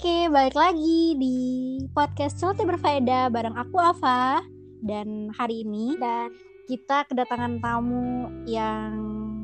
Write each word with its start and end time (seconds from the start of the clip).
Oke, 0.00 0.32
balik 0.32 0.56
lagi 0.56 1.12
di 1.20 1.36
podcast 1.92 2.40
Celoteh 2.40 2.64
Berfaedah 2.64 3.28
bareng 3.28 3.52
aku 3.52 3.76
Ava 3.76 4.40
dan 4.80 5.28
hari 5.36 5.60
ini 5.60 5.92
dan 6.00 6.32
kita 6.64 7.04
kedatangan 7.04 7.60
tamu 7.60 8.32
yang 8.48 8.96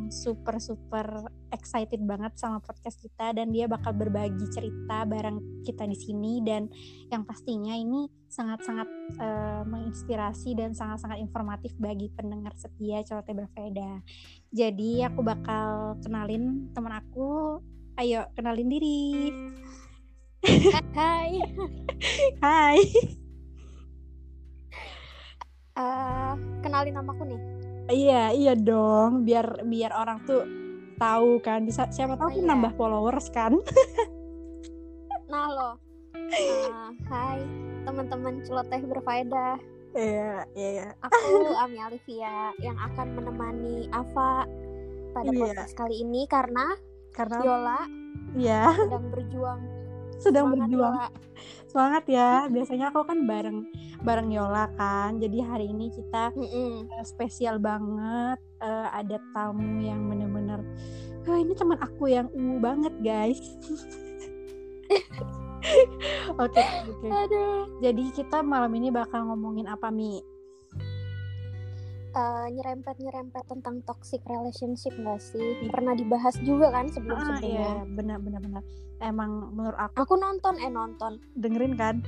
super 0.08 0.56
super 0.56 1.28
excited 1.52 2.00
banget 2.08 2.40
sama 2.40 2.64
podcast 2.64 2.96
kita 3.04 3.36
dan 3.36 3.52
dia 3.52 3.68
bakal 3.68 3.92
berbagi 3.92 4.48
cerita 4.48 5.04
bareng 5.04 5.60
kita 5.60 5.84
di 5.84 5.92
sini 5.92 6.40
dan 6.40 6.72
yang 7.12 7.28
pastinya 7.28 7.76
ini 7.76 8.08
sangat-sangat 8.32 8.88
uh, 9.20 9.60
menginspirasi 9.68 10.56
dan 10.56 10.72
sangat-sangat 10.72 11.20
informatif 11.20 11.76
bagi 11.76 12.08
pendengar 12.16 12.56
setia 12.56 13.04
Celoteh 13.04 13.36
Berfaedah. 13.36 14.00
Jadi 14.56 15.04
aku 15.04 15.20
bakal 15.20 16.00
kenalin 16.00 16.72
teman 16.72 16.96
aku. 16.96 17.60
Ayo 18.00 18.24
kenalin 18.32 18.72
diri. 18.72 19.04
Hai. 20.96 21.40
Hai. 22.44 22.78
Uh, 25.76 26.34
kenalin 26.60 26.96
namaku 26.96 27.24
nih. 27.24 27.40
Iya, 27.86 28.22
iya 28.34 28.54
dong. 28.56 29.24
Biar 29.24 29.64
biar 29.64 29.92
orang 29.96 30.24
tuh 30.28 30.44
tahu 31.00 31.40
kan. 31.40 31.64
Bisa 31.64 31.88
siapa 31.88 32.20
tahu 32.20 32.28
oh, 32.28 32.36
iya. 32.36 32.44
nambah 32.44 32.72
followers 32.76 33.32
kan. 33.32 33.56
nah 35.32 35.48
lo. 35.48 35.70
Uh, 36.16 36.90
hai 37.08 37.40
teman-teman 37.86 38.42
celoteh 38.44 38.82
berfaedah. 38.84 39.56
Iya, 39.96 40.44
iya, 40.52 40.68
iya. 40.82 40.88
Aku 41.00 41.48
Ami 41.64 41.80
Alivia 41.80 42.52
yang 42.60 42.76
akan 42.76 43.16
menemani 43.16 43.88
Ava 43.94 44.44
pada 45.16 45.32
yeah. 45.32 45.40
podcast 45.40 45.72
kali 45.72 46.04
ini 46.04 46.28
karena 46.28 46.76
karena 47.16 47.40
Yola 47.40 47.80
ya 48.36 48.68
sedang 48.76 49.08
berjuang 49.08 49.75
sedang 50.18 50.50
semangat 50.50 50.68
berjuang 50.68 50.94
Yola. 50.96 51.08
semangat 51.68 52.04
ya 52.08 52.30
biasanya 52.48 52.86
aku 52.92 53.00
kan 53.04 53.18
bareng 53.28 53.58
bareng 54.00 54.30
Yola 54.32 54.64
kan 54.76 55.20
jadi 55.20 55.38
hari 55.44 55.66
ini 55.72 55.92
kita 55.92 56.32
mm 56.32 56.46
-mm. 56.46 56.72
spesial 57.04 57.60
banget 57.60 58.38
uh, 58.60 58.88
ada 58.92 59.20
tamu 59.36 59.82
yang 59.84 60.08
bener-bener 60.08 60.60
oh, 61.26 61.36
ini 61.36 61.52
teman 61.52 61.78
aku 61.82 62.08
yang 62.08 62.30
ungu 62.32 62.58
banget 62.62 62.94
guys 63.02 63.40
Oke, 66.38 66.62
okay. 66.62 66.86
Okay. 67.02 67.58
Jadi 67.82 68.04
kita 68.14 68.38
malam 68.38 68.70
ini 68.78 68.94
bakal 68.94 69.26
ngomongin 69.26 69.66
apa 69.66 69.90
Mi? 69.90 70.22
Uh, 72.16 72.48
nyerempet-nyerempet 72.48 73.44
tentang 73.44 73.84
toxic 73.84 74.24
relationship 74.24 74.96
gak 74.96 75.20
sih? 75.20 75.68
Pernah 75.68 75.92
dibahas 75.92 76.34
juga 76.40 76.72
kan 76.72 76.88
sebelum-sebelumnya? 76.88 77.60
Ah, 77.60 77.84
iya, 77.84 77.84
benar-benar 77.84 78.40
benar. 78.40 78.62
Emang 79.04 79.52
menurut 79.52 79.76
aku 79.76 80.08
Aku 80.08 80.14
nonton 80.16 80.56
eh 80.64 80.72
nonton. 80.72 81.20
Dengerin 81.36 81.76
kan? 81.76 82.00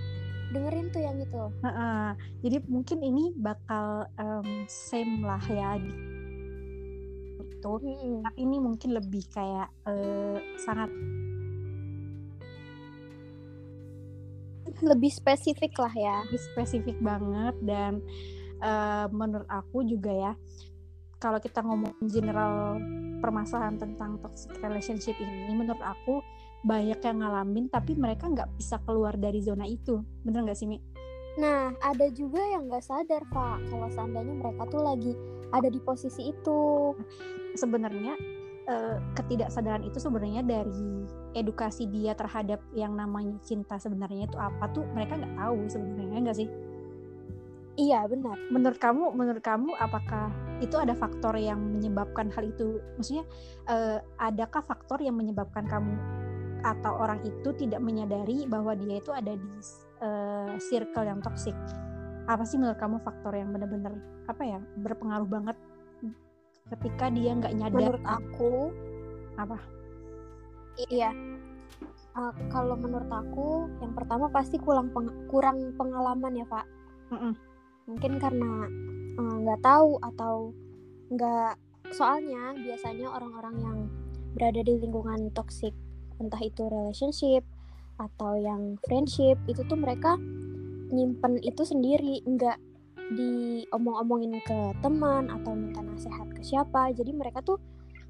Dengerin 0.48 0.89
tuh 0.89 1.05
yang 1.05 1.20
itu. 1.20 1.37
Uh 1.37 1.69
-uh. 1.69 2.06
Jadi 2.41 2.65
mungkin 2.65 3.05
ini 3.05 3.37
bakal 3.37 4.09
um, 4.17 4.65
same 4.65 5.20
lah 5.20 5.45
ya 5.45 5.77
itu. 7.59 7.72
Hmm. 7.83 8.22
Tapi 8.25 8.39
ini 8.39 8.56
mungkin 8.62 8.95
lebih 8.95 9.27
kayak 9.34 9.69
uh, 9.84 10.39
sangat 10.62 10.89
lebih 14.78 15.11
spesifik 15.11 15.75
lah 15.83 15.93
ya. 15.93 16.17
Lebih 16.31 16.43
spesifik 16.55 16.97
banget 17.03 17.55
dan 17.67 17.98
uh, 18.62 19.06
menurut 19.11 19.48
aku 19.48 19.84
juga 19.87 20.12
ya 20.12 20.33
kalau 21.19 21.42
kita 21.42 21.62
ngomong 21.67 21.98
general 22.06 22.78
permasalahan 23.19 23.77
tentang 23.77 24.23
toxic 24.23 24.55
relationship 24.62 25.19
ini 25.19 25.50
menurut 25.50 25.83
aku 25.83 26.23
banyak 26.62 26.98
yang 27.03 27.23
ngalamin 27.23 27.66
tapi 27.71 27.94
mereka 27.99 28.31
nggak 28.31 28.50
bisa 28.59 28.78
keluar 28.87 29.15
dari 29.19 29.43
zona 29.43 29.66
itu 29.66 30.03
bener 30.22 30.47
nggak 30.47 30.59
sih 30.59 30.66
Mi? 30.66 30.78
Nah 31.38 31.75
ada 31.82 32.06
juga 32.10 32.43
yang 32.43 32.66
nggak 32.66 32.82
sadar 32.82 33.22
Pak 33.31 33.71
kalau 33.71 33.88
seandainya 33.91 34.34
mereka 34.34 34.62
tuh 34.71 34.82
lagi 34.82 35.12
ada 35.55 35.71
di 35.71 35.78
posisi 35.82 36.34
itu 36.34 36.94
sebenarnya 37.55 38.15
eh, 38.66 38.97
ketidaksadaran 39.15 39.87
itu 39.87 40.03
sebenarnya 40.03 40.43
dari 40.43 41.06
edukasi 41.38 41.87
dia 41.91 42.15
terhadap 42.19 42.59
yang 42.75 42.99
namanya 42.99 43.38
cinta 43.47 43.78
sebenarnya 43.78 44.27
itu 44.27 44.38
apa 44.38 44.66
tuh 44.75 44.82
mereka 44.94 45.15
nggak 45.15 45.34
tahu 45.38 45.59
sebenarnya 45.71 46.19
nggak 46.27 46.38
sih? 46.43 46.49
Iya 47.78 48.11
benar. 48.11 48.34
Menurut 48.50 48.78
kamu, 48.83 49.15
menurut 49.15 49.39
kamu 49.39 49.71
apakah 49.78 50.34
itu 50.59 50.75
ada 50.75 50.99
faktor 50.99 51.39
yang 51.39 51.62
menyebabkan 51.78 52.27
hal 52.34 52.50
itu? 52.50 52.83
Maksudnya, 52.99 53.22
uh, 53.71 54.03
adakah 54.19 54.66
faktor 54.66 54.99
yang 54.99 55.15
menyebabkan 55.15 55.62
kamu 55.71 55.94
atau 56.67 56.99
orang 56.99 57.22
itu 57.22 57.55
tidak 57.55 57.78
menyadari 57.78 58.50
bahwa 58.50 58.75
dia 58.75 58.99
itu 58.99 59.15
ada 59.15 59.31
di 59.31 59.50
uh, 60.03 60.59
circle 60.59 61.06
yang 61.06 61.22
toksik? 61.22 61.55
Apa 62.27 62.43
sih 62.43 62.59
menurut 62.59 62.83
kamu 62.83 62.99
faktor 63.06 63.38
yang 63.38 63.55
benar-benar 63.55 63.94
apa 64.27 64.43
ya 64.43 64.61
berpengaruh 64.83 65.31
banget 65.31 65.56
ketika 66.75 67.15
dia 67.15 67.31
nggak 67.31 67.55
nyadar? 67.62 67.78
Menurut 67.78 68.05
aku 68.11 68.53
apa? 69.38 69.59
Iya. 70.91 71.15
Uh, 72.19 72.34
kalau 72.50 72.75
menurut 72.75 73.06
aku, 73.06 73.71
yang 73.78 73.94
pertama 73.94 74.27
pasti 74.34 74.59
kurang 74.59 74.91
peng 74.91 75.15
kurang 75.31 75.78
pengalaman 75.78 76.43
ya, 76.43 76.47
Pak. 76.50 76.67
Mm 77.15 77.21
-mm 77.22 77.47
mungkin 77.88 78.21
karena 78.21 78.69
eh, 79.16 79.37
nggak 79.43 79.60
uh, 79.60 79.65
tahu 79.65 79.91
atau 80.04 80.34
nggak 81.09 81.56
soalnya 81.97 82.53
biasanya 82.60 83.09
orang-orang 83.09 83.56
yang 83.65 83.78
berada 84.37 84.60
di 84.60 84.76
lingkungan 84.76 85.32
toxic 85.32 85.72
entah 86.21 86.41
itu 86.44 86.69
relationship 86.69 87.43
atau 87.99 88.38
yang 88.38 88.76
friendship 88.87 89.41
itu 89.50 89.65
tuh 89.66 89.78
mereka 89.78 90.21
nyimpen 90.93 91.41
itu 91.43 91.65
sendiri 91.65 92.22
nggak 92.25 92.59
diomong-omongin 93.09 94.37
ke 94.44 94.59
teman 94.84 95.32
atau 95.32 95.56
minta 95.56 95.81
nasihat 95.81 96.28
ke 96.37 96.44
siapa. 96.44 96.93
Jadi 96.93 97.16
mereka 97.16 97.41
tuh 97.41 97.56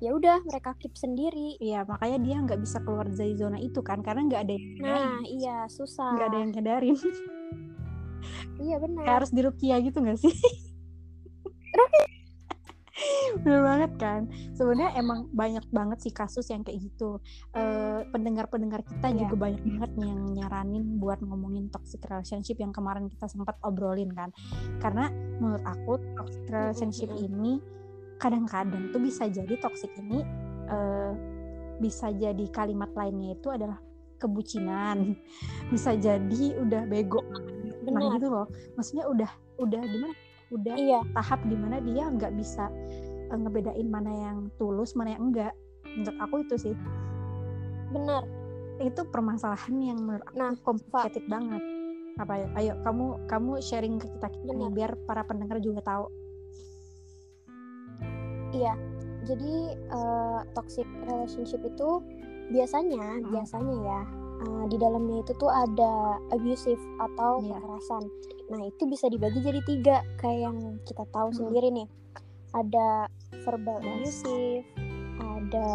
ya 0.02 0.14
udah 0.14 0.42
mereka 0.46 0.74
keep 0.78 0.94
sendiri. 0.98 1.54
Iya 1.62 1.86
makanya 1.86 2.18
dia 2.22 2.36
nggak 2.42 2.60
bisa 2.62 2.82
keluar 2.82 3.06
dari 3.06 3.34
zona 3.38 3.58
itu 3.62 3.78
kan 3.82 4.02
karena 4.02 4.26
nggak 4.26 4.42
ada 4.42 4.52
yang 4.54 4.66
nah 4.82 5.22
iya 5.22 5.56
susah. 5.70 6.18
Nggak 6.18 6.28
ada 6.34 6.38
yang 6.38 6.50
nyadarin 6.54 6.98
iya 8.62 8.76
benar. 8.78 9.02
Kayak 9.04 9.16
harus 9.22 9.30
dirukia 9.34 9.76
gitu 9.82 9.98
gak 10.02 10.18
sih? 10.18 10.34
Bener 13.42 13.62
banget 13.62 13.92
kan? 14.00 14.26
Sebenarnya 14.58 14.98
emang 14.98 15.30
banyak 15.30 15.62
banget 15.70 15.98
sih 16.02 16.12
kasus 16.12 16.50
yang 16.50 16.66
kayak 16.66 16.82
gitu. 16.82 17.22
Uh, 17.54 18.02
pendengar-pendengar 18.10 18.82
kita 18.82 19.14
yeah. 19.14 19.18
juga 19.22 19.34
banyak 19.48 19.62
banget 19.62 19.92
yang 20.02 20.20
nyaranin 20.34 20.84
buat 20.98 21.22
ngomongin 21.22 21.70
toxic 21.70 22.02
relationship 22.06 22.58
yang 22.58 22.74
kemarin 22.74 23.06
kita 23.06 23.30
sempat 23.30 23.54
obrolin 23.62 24.10
kan. 24.10 24.34
Karena 24.82 25.10
menurut 25.38 25.62
aku 25.62 26.02
toxic 26.18 26.44
relationship 26.50 27.10
mm 27.14 27.18
-hmm. 27.18 27.28
ini 27.30 27.52
kadang-kadang 28.18 28.90
tuh 28.90 28.98
bisa 28.98 29.30
jadi 29.30 29.54
toxic 29.62 29.94
ini 30.02 30.26
uh, 30.66 31.14
bisa 31.78 32.10
jadi 32.10 32.44
kalimat 32.50 32.90
lainnya 32.98 33.38
itu 33.38 33.48
adalah 33.54 33.78
kebucinan. 34.18 35.14
Bisa 35.72 35.94
jadi 35.94 36.58
udah 36.58 36.90
bego 36.90 37.22
Benar. 37.90 38.00
nah 38.00 38.16
gitu 38.16 38.28
loh. 38.28 38.46
Maksudnya 38.76 39.04
udah 39.08 39.30
udah 39.58 39.82
gimana? 39.82 40.14
Udah 40.48 40.74
iya. 40.80 41.00
tahap 41.12 41.40
di 41.44 41.56
mana 41.56 41.76
dia 41.84 42.08
nggak 42.08 42.32
bisa 42.36 42.72
uh, 43.32 43.38
ngebedain 43.38 43.88
mana 43.88 44.12
yang 44.12 44.36
tulus 44.56 44.96
mana 44.96 45.16
yang 45.16 45.32
enggak. 45.32 45.52
Menurut 45.84 46.18
aku 46.20 46.34
itu 46.44 46.54
sih. 46.70 46.74
Benar. 47.92 48.24
Itu 48.78 49.02
permasalahan 49.10 49.74
yang 49.82 49.98
menurut 50.00 50.24
aku 50.28 50.36
nah, 50.38 50.54
komplikatif 50.62 51.24
banget. 51.26 51.62
Apa 52.18 52.34
ya? 52.34 52.48
Ayo 52.56 52.72
kamu 52.86 53.28
kamu 53.28 53.52
sharing 53.60 53.96
ke 54.00 54.06
kita 54.18 54.28
kita 54.30 54.52
nih 54.54 54.70
biar 54.72 54.92
para 55.04 55.22
pendengar 55.26 55.58
juga 55.60 55.84
tahu. 55.84 56.06
Iya. 58.56 58.74
Jadi 59.28 59.76
uh, 59.92 60.40
toxic 60.56 60.88
relationship 61.04 61.60
itu 61.60 62.00
biasanya 62.48 63.20
hmm. 63.20 63.28
biasanya 63.28 63.76
ya 63.84 64.00
uh, 64.44 64.64
di 64.70 64.76
dalamnya 64.78 65.22
itu 65.26 65.32
tuh 65.36 65.50
ada 65.50 66.18
abusive 66.34 66.80
atau 67.02 67.42
yeah. 67.42 67.58
kekerasan. 67.58 68.02
Nah 68.48 68.60
itu 68.64 68.82
bisa 68.88 69.06
dibagi 69.10 69.40
jadi 69.42 69.60
tiga 69.66 69.96
kayak 70.22 70.40
yang 70.50 70.58
kita 70.86 71.04
tahu 71.10 71.28
hmm. 71.32 71.38
sendiri 71.38 71.68
nih. 71.74 71.88
Ada 72.56 73.12
verbal 73.44 73.78
yes. 73.82 73.88
abusive, 73.92 74.64
ada 75.20 75.68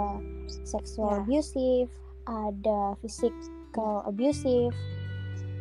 sexual 0.66 1.12
yeah. 1.12 1.22
abusive, 1.22 1.90
ada 2.26 2.80
physical 3.04 4.02
abusive. 4.10 4.74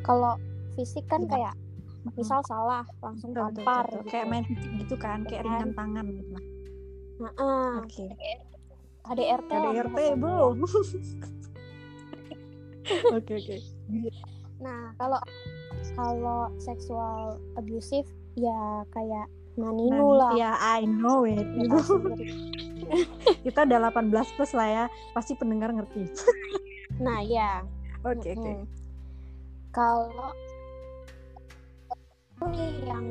Kalau 0.03 0.39
fisik 0.75 1.05
kan 1.11 1.27
yeah. 1.27 1.31
kayak 1.31 1.55
misal 2.19 2.43
salah 2.51 2.83
langsung 2.99 3.31
tampar 3.31 3.87
gitu. 3.87 4.11
kayak 4.11 4.27
main 4.27 4.43
fisik 4.43 4.71
gitu 4.83 4.97
kan, 4.99 5.23
kayak 5.23 5.47
ringan 5.47 5.71
tangan 5.77 6.07
gitu. 6.11 6.35
Nah, 7.23 7.33
uh, 7.39 7.79
oke. 7.79 7.87
Okay. 7.87 8.11
KDRT 9.03 9.51
KDRT 9.51 9.99
belum 10.15 10.63
Oke 13.17 13.33
oke. 13.39 13.57
Nah 14.63 14.95
kalau 14.97 15.21
kalau 15.99 16.41
seksual 16.63 17.41
abusive 17.59 18.09
ya 18.39 18.87
kayak 18.95 19.27
Naninu 19.53 20.17
lah. 20.17 20.33
Ya 20.33 20.57
I 20.57 20.89
know 20.89 21.29
it. 21.29 21.45
Ya, 21.45 21.77
Kita 23.45 23.69
udah 23.69 23.93
18 23.93 24.37
plus 24.37 24.53
lah 24.57 24.69
ya, 24.69 24.85
pasti 25.13 25.37
pendengar 25.37 25.77
ngerti. 25.77 26.09
nah 27.05 27.21
ya. 27.21 27.61
Oke 28.03 28.19
okay, 28.19 28.33
oke. 28.33 28.43
Okay. 28.43 28.57
kalau 29.73 30.33
nih 32.53 32.75
yang 32.85 33.07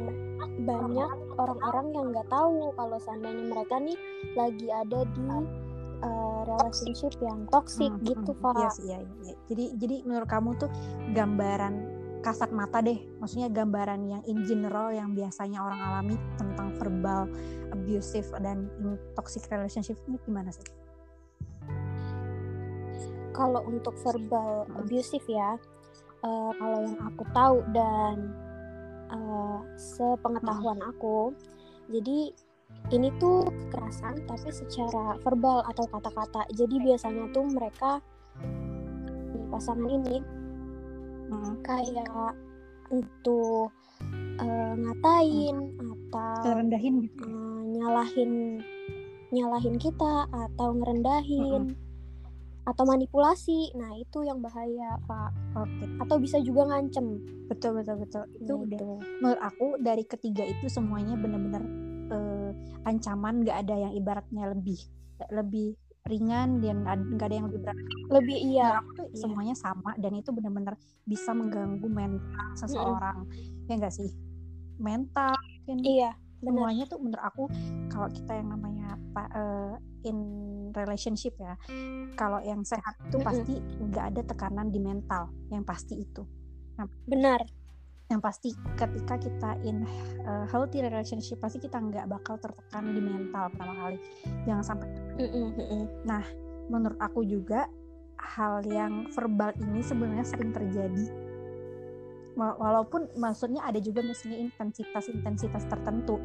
banyak 0.68 1.12
orang-orang 1.40 1.88
yang 1.96 2.06
nggak 2.12 2.28
tahu 2.28 2.70
kalau 2.76 2.98
seandainya 3.00 3.44
mereka 3.48 3.76
nih 3.80 3.98
lagi 4.36 4.68
ada 4.68 5.00
di 5.08 5.22
uh, 6.02 6.42
relationship 6.46 7.14
yang 7.22 7.48
toxic 7.50 7.90
hmm, 7.90 8.06
gitu 8.06 8.32
hmm, 8.34 8.42
Pak. 8.44 8.56
Iya, 8.58 8.70
iya, 8.86 8.98
iya. 9.26 9.36
Jadi 9.50 9.66
jadi 9.78 9.96
menurut 10.06 10.30
kamu 10.30 10.50
tuh 10.58 10.70
gambaran 11.14 11.74
kasat 12.22 12.54
mata 12.54 12.86
deh, 12.86 13.02
maksudnya 13.18 13.50
gambaran 13.50 14.06
yang 14.06 14.22
in 14.30 14.46
general 14.46 14.94
yang 14.94 15.18
biasanya 15.18 15.58
orang 15.58 15.82
alami 15.82 16.16
tentang 16.38 16.70
verbal 16.78 17.26
abusive 17.74 18.30
dan 18.46 18.70
toxic 19.18 19.42
relationship 19.50 19.98
ini 20.06 20.22
gimana 20.22 20.54
sih? 20.54 20.66
Kalau 23.34 23.66
untuk 23.66 23.98
verbal 24.06 24.70
hmm. 24.70 24.86
abusive 24.86 25.26
ya, 25.26 25.58
uh, 26.22 26.52
kalau 26.54 26.80
yang 26.86 27.00
aku 27.10 27.24
tahu 27.34 27.58
dan 27.74 28.16
uh, 29.10 29.66
sepengetahuan 29.74 30.78
hmm. 30.78 30.92
aku, 30.94 31.34
jadi 31.90 32.38
ini 32.92 33.10
tuh 33.18 33.48
kekerasan 33.48 34.24
tapi 34.28 34.50
secara 34.52 35.16
verbal 35.24 35.64
atau 35.66 35.88
kata-kata. 35.88 36.46
Jadi 36.52 36.76
biasanya 36.84 37.32
tuh 37.32 37.48
mereka 37.48 38.04
pasangan 39.52 39.88
ini 39.88 40.24
hmm. 41.32 41.64
kayak 41.64 42.36
untuk 42.92 43.72
uh, 44.40 44.74
ngatain 44.76 45.56
hmm. 45.80 45.94
atau 46.12 46.52
rendahin 46.52 46.96
uh, 47.24 47.62
nyalahin 47.72 48.60
nyalahin 49.32 49.76
kita 49.80 50.28
atau 50.28 50.70
ngerendahin. 50.76 51.72
Hmm 51.72 51.90
atau 52.62 52.86
manipulasi. 52.86 53.74
Nah, 53.74 53.98
itu 53.98 54.22
yang 54.22 54.38
bahaya, 54.38 54.94
Pak. 55.10 55.32
Oke. 55.58 55.86
Atau 55.98 56.22
bisa 56.22 56.38
juga 56.46 56.70
ngancem. 56.70 57.18
Betul, 57.50 57.82
betul, 57.82 58.06
betul. 58.06 58.24
Itu 58.38 58.54
nah, 58.54 58.64
udah. 58.70 58.80
Menurut 59.18 59.42
aku 59.42 59.68
dari 59.82 60.06
ketiga 60.06 60.46
itu 60.46 60.70
semuanya 60.70 61.18
benar-benar 61.18 61.91
ancaman 62.88 63.46
nggak 63.46 63.58
ada 63.68 63.76
yang 63.90 63.94
ibaratnya 63.96 64.52
lebih 64.52 64.80
lebih 65.30 65.78
ringan 66.10 66.58
dan 66.66 66.82
nggak 66.82 67.28
ada 67.30 67.36
yang 67.38 67.48
lebih 67.48 67.62
berat. 67.62 67.78
Lebih 68.10 68.38
iya. 68.42 68.82
Nah, 68.82 69.06
iya. 69.06 69.14
semuanya 69.14 69.56
sama 69.56 69.94
dan 70.02 70.18
itu 70.18 70.34
benar-benar 70.34 70.76
bisa 71.06 71.30
mengganggu 71.32 71.86
mental 71.86 72.48
seseorang. 72.58 73.30
Mm. 73.30 73.70
Ya 73.70 73.74
enggak 73.78 73.94
sih? 73.94 74.10
Mental. 74.82 75.38
Mungkin. 75.70 75.86
Iya 75.86 76.12
semuanya 76.42 76.84
tuh 76.90 77.00
menurut 77.00 77.22
aku 77.22 77.44
kalau 77.88 78.10
kita 78.10 78.34
yang 78.34 78.50
namanya 78.50 78.98
uh, 79.38 79.78
in 80.02 80.18
relationship 80.74 81.38
ya 81.38 81.54
kalau 82.18 82.42
yang 82.42 82.66
sehat 82.66 82.98
itu 83.06 83.22
pasti 83.22 83.62
nggak 83.62 84.06
ada 84.14 84.22
tekanan 84.26 84.74
di 84.74 84.82
mental 84.82 85.30
yang 85.54 85.62
pasti 85.62 86.02
itu 86.02 86.26
nah, 86.76 86.90
benar 87.06 87.46
yang 88.12 88.20
pasti 88.20 88.52
ketika 88.76 89.16
kita 89.16 89.56
in 89.64 89.88
uh, 90.28 90.44
healthy 90.52 90.84
relationship 90.84 91.40
pasti 91.40 91.64
kita 91.64 91.80
nggak 91.80 92.12
bakal 92.12 92.36
tertekan 92.36 92.92
di 92.92 93.00
mental 93.00 93.48
pertama 93.56 93.74
kali. 93.88 93.98
Jangan 94.44 94.64
sampai. 94.64 94.88
Nah 96.04 96.24
menurut 96.68 97.00
aku 97.00 97.24
juga 97.24 97.72
hal 98.20 98.62
yang 98.68 99.10
verbal 99.16 99.56
ini 99.64 99.80
sebenarnya 99.80 100.28
sering 100.28 100.52
terjadi. 100.52 101.08
Walaupun 102.36 103.12
maksudnya 103.20 103.60
ada 103.68 103.78
juga 103.84 104.02
misalnya 104.02 104.40
intensitas-intensitas 104.40 105.68
tertentu 105.68 106.16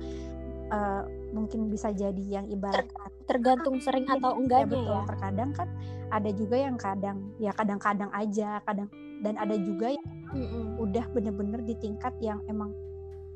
uh, 0.70 1.02
mungkin 1.34 1.68
bisa 1.68 1.92
jadi 1.92 2.24
yang 2.40 2.46
ibarat 2.48 2.86
tergantung 3.26 3.82
sering 3.82 4.06
iya, 4.06 4.16
atau 4.18 4.30
ya, 4.34 4.38
enggaknya 4.38 4.66
ya, 4.66 4.70
betul. 4.70 4.94
ya 4.94 5.00
terkadang 5.10 5.50
kan 5.52 5.68
ada 6.14 6.30
juga 6.30 6.56
yang 6.56 6.76
kadang 6.78 7.18
ya 7.42 7.52
kadang-kadang 7.54 8.10
aja 8.14 8.62
kadang 8.62 8.88
dan 9.24 9.34
ada 9.40 9.56
juga 9.58 9.90
yang 9.90 10.06
mm 10.30 10.46
-mm. 10.46 10.66
udah 10.78 11.04
bener-bener 11.10 11.60
di 11.66 11.74
tingkat 11.82 12.14
yang 12.22 12.38
emang 12.46 12.70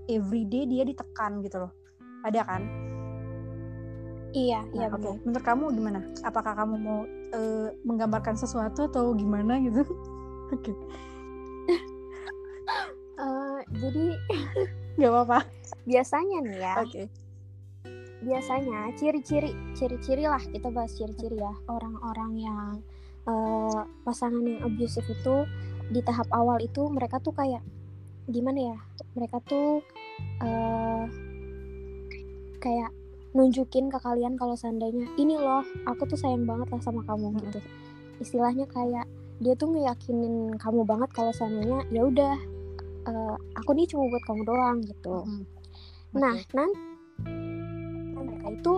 everyday 0.07 0.69
dia 0.69 0.87
ditekan 0.87 1.43
gitu 1.43 1.67
loh 1.67 1.73
ada 2.23 2.47
kan 2.47 2.63
iya 4.31 4.63
nah, 4.71 4.75
iya 4.79 4.87
oke 4.95 5.03
okay. 5.03 5.15
menurut 5.27 5.45
kamu 5.45 5.65
gimana 5.75 6.01
apakah 6.23 6.53
kamu 6.55 6.75
mau 6.79 7.01
uh, 7.35 7.69
menggambarkan 7.83 8.39
sesuatu 8.39 8.87
atau 8.87 9.11
gimana 9.19 9.59
gitu 9.59 9.83
oke 10.55 10.55
okay 10.55 10.77
jadi 13.81 14.05
nggak 14.99 15.11
apa-apa 15.11 15.39
biasanya 15.89 16.39
nih 16.45 16.57
ya 16.61 16.75
oke 16.83 16.89
okay. 16.91 17.07
Biasanya 18.21 18.93
ciri-ciri 18.97 19.53
ciri-ciri 19.73 20.25
lah 20.29 20.41
kita 20.41 20.69
bahas 20.69 20.93
ciri-ciri 20.97 21.41
ya. 21.41 21.53
Orang-orang 21.69 22.33
yang 22.37 22.69
uh, 23.25 23.83
pasangan 24.05 24.45
yang 24.45 24.61
abusive 24.65 25.07
itu 25.09 25.37
di 25.91 26.01
tahap 26.05 26.29
awal 26.31 26.61
itu 26.61 26.87
mereka 26.93 27.19
tuh 27.19 27.33
kayak 27.33 27.65
gimana 28.29 28.77
ya? 28.77 28.79
Mereka 29.17 29.41
tuh 29.49 29.81
uh, 30.45 31.05
kayak 32.61 32.93
nunjukin 33.31 33.89
ke 33.89 33.99
kalian 34.03 34.35
kalau 34.35 34.59
seandainya 34.59 35.07
ini 35.15 35.39
loh 35.39 35.63
aku 35.87 36.03
tuh 36.05 36.19
sayang 36.19 36.45
banget 36.45 36.69
lah 36.69 36.83
sama 36.83 37.01
kamu 37.09 37.37
gitu. 37.41 37.61
Istilahnya 38.21 38.69
kayak 38.69 39.09
dia 39.41 39.57
tuh 39.57 39.73
ngeyakinin 39.73 40.61
kamu 40.61 40.85
banget 40.85 41.09
kalau 41.17 41.33
seandainya 41.33 41.81
ya 41.89 42.05
udah 42.05 42.37
uh, 43.09 43.37
aku 43.57 43.73
nih 43.73 43.89
cuma 43.89 44.05
buat 44.13 44.25
kamu 44.29 44.43
doang 44.45 44.79
gitu. 44.85 45.25
Hmm. 45.25 45.45
nah 46.11 46.35
nanti 46.35 46.90
itu 48.55 48.75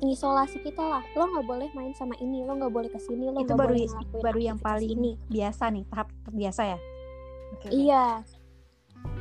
isolasi 0.00 0.58
kita 0.64 0.80
lah. 0.80 1.04
Lo 1.16 1.28
nggak 1.28 1.46
boleh 1.46 1.68
main 1.76 1.92
sama 1.92 2.16
ini 2.18 2.44
lo 2.44 2.56
nggak 2.56 2.72
boleh 2.72 2.90
ke 2.90 3.00
sini 3.00 3.28
lo 3.28 3.44
itu 3.44 3.52
baru 3.52 3.74
baru 4.20 4.40
yang 4.40 4.58
paling 4.58 4.90
ini. 4.96 5.12
biasa 5.28 5.68
nih 5.68 5.84
tahap 5.92 6.08
biasa 6.32 6.62
ya? 6.76 6.78
Okay, 7.58 7.70
iya. 7.74 8.06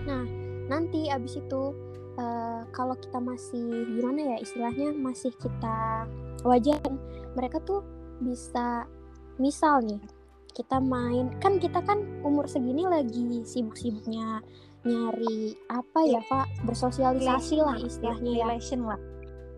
Nah 0.08 0.24
nanti 0.70 1.10
abis 1.10 1.42
itu 1.42 1.74
uh, 2.22 2.62
kalau 2.72 2.94
kita 2.96 3.18
masih 3.18 3.90
gimana 3.98 4.36
ya 4.36 4.38
istilahnya 4.40 4.94
masih 4.94 5.34
kita 5.42 6.06
wajar 6.46 6.80
mereka 7.34 7.60
tuh 7.66 7.82
bisa 8.22 8.86
misal 9.42 9.82
nih 9.82 10.00
kita 10.54 10.78
main 10.84 11.32
kan 11.40 11.58
kita 11.58 11.80
kan 11.82 12.04
umur 12.22 12.46
segini 12.46 12.84
lagi 12.84 13.42
sibuk-sibuknya 13.48 14.44
nyari 14.84 15.56
apa 15.68 16.00
ya, 16.08 16.20
ya 16.20 16.22
pak 16.28 16.48
bersosialisasi 16.64 17.60
lah 17.60 17.76
istilahnya 17.80 18.32
ya. 18.32 18.38
relation 18.48 18.88
lah 18.88 19.00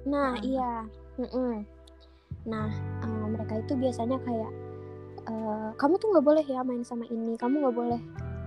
nah 0.08 0.38
hmm. 0.38 0.46
iya 0.46 0.72
mm 1.20 1.30
-mm. 1.30 1.54
nah 2.48 2.70
uh, 3.06 3.26
mereka 3.30 3.62
itu 3.62 3.74
biasanya 3.78 4.18
kayak 4.26 4.52
uh, 5.30 5.70
kamu 5.78 5.98
tuh 6.02 6.08
nggak 6.16 6.26
boleh 6.26 6.46
ya 6.46 6.62
main 6.66 6.82
sama 6.86 7.06
ini 7.10 7.38
kamu 7.38 7.62
nggak 7.66 7.78
boleh 7.78 8.02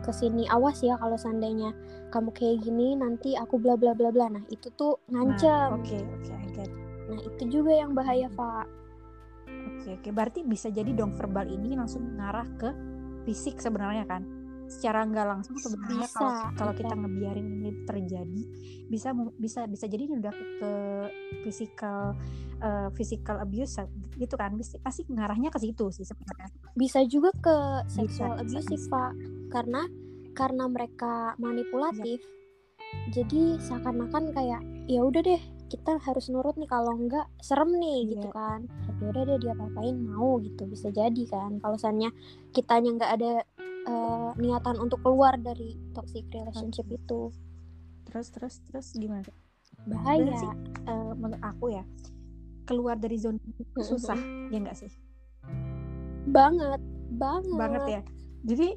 ke 0.04 0.12
sini 0.12 0.44
awas 0.52 0.84
ya 0.84 1.00
kalau 1.00 1.16
seandainya 1.16 1.72
kamu 2.12 2.28
kayak 2.36 2.60
gini 2.60 2.92
nanti 2.98 3.38
aku 3.38 3.56
bla 3.56 3.78
bla 3.78 3.96
bla 3.96 4.12
bla 4.12 4.28
nah 4.28 4.44
itu 4.52 4.68
tuh 4.76 5.00
ngancam 5.08 5.74
nah, 5.74 5.78
oke 5.80 5.96
nah, 5.96 6.12
oke 6.44 6.52
okay, 6.52 6.66
nah 7.08 7.20
itu 7.20 7.42
juga 7.48 7.72
yang 7.72 7.96
bahaya 7.96 8.28
pak 8.32 8.68
Oke, 9.64 10.00
oke. 10.00 10.08
Berarti 10.12 10.40
bisa 10.44 10.68
jadi 10.72 10.92
dong 10.92 11.12
verbal 11.16 11.48
ini 11.48 11.76
langsung 11.76 12.04
mengarah 12.04 12.48
ke 12.56 12.72
fisik 13.28 13.60
sebenarnya 13.60 14.04
kan? 14.08 14.22
Secara 14.66 15.04
nggak 15.04 15.26
langsung 15.26 15.56
sebenarnya 15.60 16.08
kalau 16.12 16.34
kalau 16.56 16.72
kita 16.72 16.94
ngebiarin 16.96 17.46
ini 17.60 17.70
terjadi 17.84 18.42
bisa 18.84 19.16
bisa 19.40 19.64
bisa 19.64 19.84
jadi 19.88 20.08
ini 20.08 20.20
udah 20.20 20.34
ke 20.34 20.72
physical 21.44 22.16
uh, 22.60 22.88
physical 22.92 23.40
abuse 23.40 23.80
gitu 24.16 24.34
kan? 24.36 24.56
Bisa, 24.56 24.76
pasti 24.80 25.04
ngarahnya 25.08 25.48
ke 25.52 25.58
situ 25.60 25.88
sih 25.92 26.04
sebenarnya. 26.04 26.48
Bisa 26.76 27.00
juga 27.08 27.32
ke 27.38 27.56
sexual 27.88 28.40
abuse 28.40 28.66
sih 28.68 28.80
Pak. 28.88 29.12
Karena 29.52 29.84
karena 30.34 30.64
mereka 30.66 31.38
manipulatif. 31.38 32.20
Ya. 32.20 32.32
Jadi 33.10 33.58
seakan-akan 33.58 34.30
kayak 34.34 34.62
ya 34.86 35.00
udah 35.02 35.22
deh 35.24 35.42
kita 35.74 35.98
harus 35.98 36.30
nurut 36.30 36.54
nih 36.54 36.68
kalau 36.68 36.94
enggak 36.94 37.26
serem 37.42 37.72
nih 37.80 38.06
yeah. 38.06 38.10
gitu 38.14 38.28
kan 38.30 38.60
ya 39.00 39.04
udah 39.10 39.22
deh 39.26 39.38
dia 39.42 39.54
apain 39.58 39.96
mau 39.98 40.38
gitu 40.38 40.62
bisa 40.70 40.88
jadi 40.94 41.22
kan 41.26 41.58
kalau 41.58 41.74
misalnya 41.74 42.10
kitanya 42.54 42.90
nggak 42.94 43.12
ada 43.18 43.32
uh, 43.88 44.30
niatan 44.36 44.76
untuk 44.80 45.00
keluar 45.04 45.36
dari 45.38 45.76
toxic 45.92 46.28
relationship 46.32 46.86
okay. 46.88 46.98
itu. 46.98 47.20
Terus 48.08 48.26
terus 48.30 48.54
terus 48.68 48.86
gimana? 48.96 49.30
Bahaya. 49.88 50.34
Sih. 50.38 50.52
Uh, 50.84 51.12
menurut 51.16 51.42
aku 51.42 51.72
ya 51.72 51.84
keluar 52.64 52.96
dari 52.96 53.20
zona 53.20 53.40
itu 53.60 53.80
susah 53.84 54.16
mm 54.16 54.24
-hmm. 54.24 54.52
ya 54.52 54.58
enggak 54.60 54.78
sih? 54.80 54.92
Banget 56.28 56.80
banget. 57.14 57.58
Banget 57.60 57.82
ya. 57.88 58.00
Jadi 58.44 58.68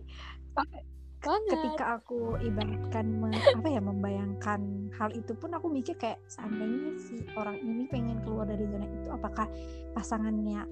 banget. 0.55 0.83
ketika 1.27 1.99
aku 1.99 2.39
ibaratkan 2.39 3.05
me, 3.19 3.33
apa 3.35 3.67
ya 3.67 3.81
membayangkan 3.83 4.93
hal 4.95 5.09
itu 5.11 5.33
pun 5.35 5.51
aku 5.51 5.67
mikir 5.67 5.97
kayak 5.99 6.21
seandainya 6.29 6.95
si 7.01 7.25
orang 7.35 7.57
ini 7.59 7.83
pengen 7.89 8.21
keluar 8.23 8.47
dari 8.47 8.63
zona 8.69 8.87
itu 8.87 9.09
apakah 9.11 9.49
pasangannya 9.91 10.63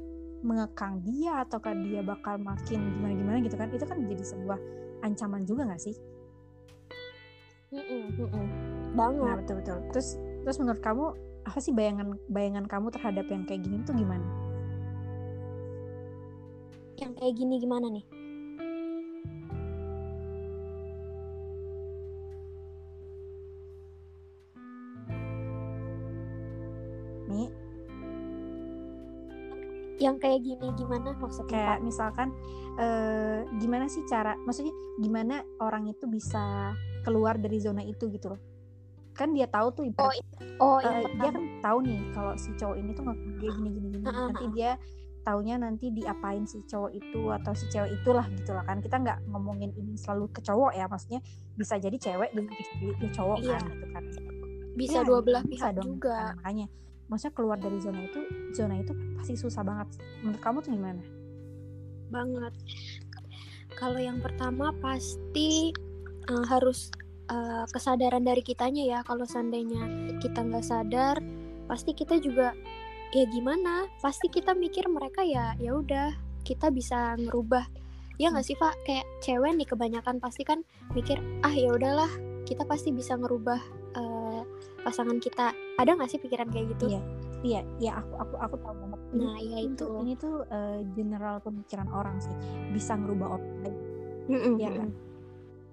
mengekang 0.44 1.00
dia 1.06 1.46
ataukah 1.46 1.72
dia 1.78 2.02
bakal 2.04 2.36
makin 2.42 2.80
gimana 3.00 3.14
gimana 3.14 3.38
gitu 3.44 3.56
kan 3.56 3.70
itu 3.72 3.86
kan 3.88 3.98
jadi 4.04 4.24
sebuah 4.24 4.60
ancaman 5.06 5.46
juga 5.46 5.68
nggak 5.70 5.82
sih? 5.82 5.96
Mm 7.76 7.84
-mm, 7.84 8.04
mm 8.16 8.28
-mm. 8.30 8.46
banget. 8.96 9.26
Nah, 9.26 9.38
betul 9.38 9.56
betul. 9.60 9.78
Terus 9.92 10.08
terus 10.48 10.58
menurut 10.62 10.82
kamu 10.82 11.06
apa 11.46 11.60
sih 11.62 11.74
bayangan 11.76 12.18
bayangan 12.32 12.66
kamu 12.66 12.88
terhadap 12.90 13.26
yang 13.30 13.44
kayak 13.46 13.62
gini 13.62 13.84
tuh 13.84 13.94
gimana? 13.94 14.26
Yang 16.96 17.12
kayak 17.20 17.34
gini 17.36 17.56
gimana 17.60 17.88
nih 17.92 18.06
yang 30.06 30.22
kayak 30.22 30.46
gini 30.46 30.70
gimana 30.78 31.18
maksudnya 31.18 31.50
kayak 31.50 31.78
misalkan 31.82 32.30
uh, 32.78 33.42
gimana 33.58 33.90
sih 33.90 34.06
cara 34.06 34.38
maksudnya 34.46 34.72
gimana 35.02 35.42
orang 35.58 35.90
itu 35.90 36.06
bisa 36.06 36.72
keluar 37.02 37.38
dari 37.42 37.58
zona 37.58 37.82
itu 37.82 38.10
gitu 38.14 38.34
loh. 38.34 38.42
Kan 39.16 39.32
dia 39.32 39.48
tahu 39.48 39.72
tuh 39.72 39.84
oh, 39.98 40.12
oh 40.60 40.78
uh, 40.82 41.04
dia 41.22 41.32
kan 41.32 41.44
tahu 41.64 41.78
nih 41.86 42.02
kalau 42.12 42.34
si 42.38 42.52
cowok 42.58 42.76
ini 42.78 42.92
tuh 42.94 43.04
nggak 43.06 43.18
dia 43.42 43.52
gini 43.54 43.70
gini 43.74 43.88
gini. 43.94 44.04
Nanti 44.06 44.46
dia 44.54 44.72
taunya 45.26 45.56
nanti 45.58 45.90
diapain 45.90 46.46
si 46.46 46.62
cowok 46.70 46.92
itu 46.94 47.22
atau 47.34 47.54
si 47.58 47.66
cewek 47.72 47.98
itulah 48.02 48.28
gitu 48.36 48.52
lah 48.54 48.64
kan. 48.68 48.84
Kita 48.84 49.02
nggak 49.02 49.18
ngomongin 49.32 49.72
ini 49.74 49.96
selalu 49.96 50.30
ke 50.36 50.44
cowok 50.44 50.76
ya 50.76 50.86
maksudnya 50.86 51.20
bisa 51.56 51.80
jadi 51.80 51.98
cewek 51.98 52.30
dan 52.36 52.46
dia 53.02 53.10
cowok 53.16 53.38
iya. 53.42 53.58
kan 53.58 53.62
gitu 53.72 53.86
kan. 53.90 54.04
Bisa 54.76 55.00
ya, 55.00 55.08
dua 55.08 55.20
belah 55.24 55.44
pihak 55.48 55.72
dong, 55.80 55.86
juga. 55.96 56.36
Kan, 56.36 56.36
makanya 56.44 56.68
maksudnya 57.08 57.34
keluar 57.38 57.58
dari 57.62 57.78
zona 57.78 58.02
itu 58.02 58.20
zona 58.56 58.82
itu 58.82 58.94
pasti 59.18 59.36
susah 59.38 59.62
banget. 59.62 59.88
Menurut 60.26 60.42
kamu 60.42 60.58
tuh 60.66 60.72
gimana? 60.74 61.04
Banget. 62.10 62.54
Kalau 63.76 64.00
yang 64.00 64.24
pertama 64.24 64.72
pasti 64.80 65.76
uh, 66.32 66.46
harus 66.48 66.90
uh, 67.30 67.66
kesadaran 67.70 68.24
dari 68.24 68.42
kitanya 68.42 68.84
ya. 68.86 69.00
Kalau 69.06 69.28
seandainya 69.28 70.16
kita 70.24 70.42
nggak 70.42 70.66
sadar 70.66 71.20
pasti 71.66 71.92
kita 71.94 72.18
juga 72.22 72.54
ya 73.14 73.26
gimana? 73.30 73.90
Pasti 74.00 74.32
kita 74.32 74.56
mikir 74.58 74.88
mereka 74.90 75.22
ya 75.22 75.54
ya 75.60 75.76
udah 75.78 76.16
kita 76.48 76.72
bisa 76.72 77.18
ngerubah. 77.20 77.68
Ya 78.16 78.32
nggak 78.32 78.48
sih 78.48 78.56
pak? 78.56 78.74
Kayak 78.88 79.06
cewek 79.20 79.52
nih 79.60 79.68
kebanyakan 79.68 80.24
pasti 80.24 80.48
kan 80.48 80.64
mikir 80.96 81.20
ah 81.44 81.52
ya 81.52 81.76
udahlah 81.76 82.10
kita 82.46 82.64
pasti 82.64 82.94
bisa 82.94 83.18
ngerubah 83.18 83.60
uh, 83.98 84.25
pasangan 84.86 85.18
kita. 85.18 85.58
Ada 85.82 85.98
nggak 85.98 86.10
sih 86.14 86.22
pikiran 86.22 86.54
kayak 86.54 86.78
gitu? 86.78 86.94
Iya 86.94 87.02
iya 87.42 87.62
iya 87.82 87.92
aku 87.98 88.14
aku 88.22 88.36
aku 88.38 88.56
tahu 88.62 88.76
banget. 88.86 89.00
Nah 89.18 89.38
iya 89.42 89.58
itu. 89.66 89.86
ini 90.06 90.14
tuh 90.14 90.46
uh, 90.54 90.80
general 90.94 91.42
pemikiran 91.42 91.90
orang 91.90 92.22
sih. 92.22 92.34
Bisa 92.70 92.94
ngerubah 92.94 93.42
orang 93.42 93.52
lain. 93.66 93.78
Mm 94.26 94.40
-mm. 94.42 94.56
ya 94.58 94.70
kan 94.74 94.90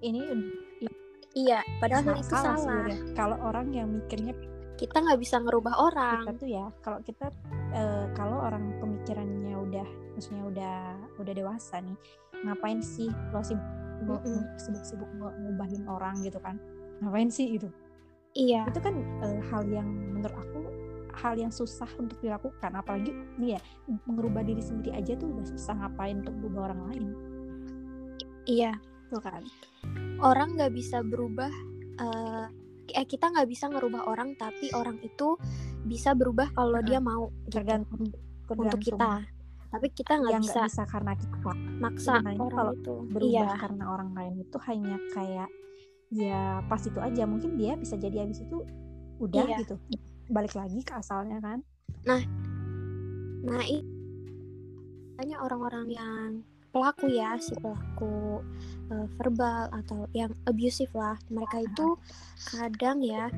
ini 0.03 0.19
iya 1.33 1.63
padahal 1.79 2.19
itu 2.19 2.29
salah, 2.29 2.59
salah. 2.59 2.99
kalau 3.17 3.37
orang 3.41 3.71
yang 3.73 3.89
mikirnya 3.89 4.35
kita 4.73 4.99
nggak 4.99 5.21
bisa 5.21 5.37
ngerubah 5.39 5.73
orang. 5.79 6.25
Kita 6.27 6.33
tuh 6.35 6.49
ya 6.49 6.65
kalau 6.83 6.99
kita 7.05 7.31
uh, 7.71 8.05
kalau 8.17 8.41
orang 8.43 8.73
pemikirannya 8.81 9.55
udah 9.55 9.87
maksudnya 10.13 10.43
udah 10.49 10.77
udah 11.21 11.33
dewasa 11.33 11.79
nih 11.79 11.97
ngapain 12.43 12.83
sih 12.83 13.07
lo 13.31 13.39
sibuk 13.39 14.21
sibuk-sibuk 14.59 15.09
ngubahin 15.17 15.87
orang 15.87 16.19
gitu 16.21 16.37
kan? 16.43 16.59
Ngapain 16.99 17.31
sih 17.31 17.57
itu 17.57 17.69
Iya. 18.33 18.65
Itu 18.69 18.79
kan 18.81 18.95
uh, 19.21 19.41
hal 19.53 19.63
yang 19.69 19.87
menurut 19.87 20.33
aku 20.33 20.61
hal 21.13 21.37
yang 21.37 21.53
susah 21.53 21.87
untuk 22.01 22.17
dilakukan 22.25 22.73
apalagi 22.73 23.13
nih 23.37 23.55
ya 23.55 23.61
mengubah 24.09 24.41
diri 24.41 24.65
sendiri 24.65 24.97
aja 24.97 25.13
tuh 25.13 25.29
udah 25.29 25.45
susah 25.45 25.77
ngapain 25.77 26.25
untuk 26.25 26.35
berubah 26.41 26.61
orang 26.73 26.81
lain. 26.89 27.05
Iya. 28.49 28.73
Tuh 29.13 29.21
kan. 29.21 29.45
Orang 30.19 30.57
nggak 30.57 30.73
bisa 30.73 31.05
berubah 31.05 31.53
uh, 32.01 32.49
eh 32.89 33.05
kita 33.07 33.31
nggak 33.31 33.47
bisa 33.47 33.69
ngerubah 33.71 34.09
orang 34.09 34.35
tapi 34.35 34.73
orang 34.75 34.99
itu 35.05 35.39
bisa 35.87 36.11
berubah 36.17 36.51
kalau 36.51 36.79
dia 36.83 36.99
mau 36.99 37.31
gitu. 37.47 37.59
tergantung, 37.59 38.11
untuk 38.49 38.79
kita 38.79 39.23
tapi 39.73 39.89
kita 39.89 40.21
nggak 40.21 40.37
bisa 40.45 40.69
bisa 40.69 40.83
karena 40.85 41.17
kita 41.17 41.37
maksa 41.81 42.21
orang 42.21 42.37
kalau 42.53 42.73
itu 42.77 42.93
berubah 43.09 43.49
iya. 43.49 43.57
karena 43.57 43.83
orang 43.89 44.09
lain 44.13 44.33
itu 44.45 44.57
hanya 44.69 44.95
kayak 45.17 45.49
ya 46.13 46.61
pas 46.69 46.79
itu 46.85 46.99
aja 47.01 47.25
mungkin 47.25 47.57
dia 47.57 47.73
bisa 47.73 47.97
jadi 47.97 48.23
habis 48.23 48.45
itu 48.45 48.61
udah 49.17 49.45
iya. 49.49 49.57
gitu. 49.65 49.75
Balik 50.29 50.53
lagi 50.53 50.85
ke 50.85 50.93
asalnya 50.93 51.41
kan. 51.41 51.65
Nah 52.05 52.21
nah 53.43 53.63
hanya 55.19 55.35
orang-orang 55.41 55.87
yang 55.91 56.27
pelaku 56.73 57.05
ya 57.13 57.37
si 57.37 57.53
pelaku 57.57 58.41
uh, 58.89 59.07
verbal 59.17 59.69
atau 59.73 60.05
yang 60.13 60.33
abusive 60.45 60.93
lah. 60.93 61.17
Mereka 61.29 61.65
itu 61.65 61.97
kadang 62.49 63.01
ya 63.01 63.29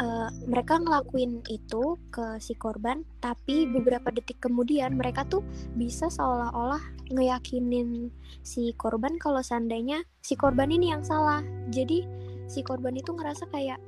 uh, 0.00 0.28
mereka 0.48 0.78
ngelakuin 0.80 1.44
itu 1.50 1.98
ke 2.14 2.38
si 2.40 2.56
korban 2.56 3.02
tapi 3.18 3.68
beberapa 3.68 4.08
detik 4.10 4.40
kemudian 4.40 4.96
mereka 4.96 5.26
tuh 5.28 5.44
bisa 5.76 6.08
seolah-olah 6.08 6.99
ngeyakinin 7.10 8.14
si 8.40 8.72
korban 8.78 9.18
kalau 9.18 9.42
seandainya 9.42 10.06
si 10.22 10.38
korban 10.38 10.70
ini 10.70 10.94
yang 10.94 11.02
salah. 11.02 11.42
Jadi 11.68 12.06
si 12.46 12.62
korban 12.62 12.96
itu 12.96 13.14
ngerasa 13.14 13.46
kayak 13.50 13.78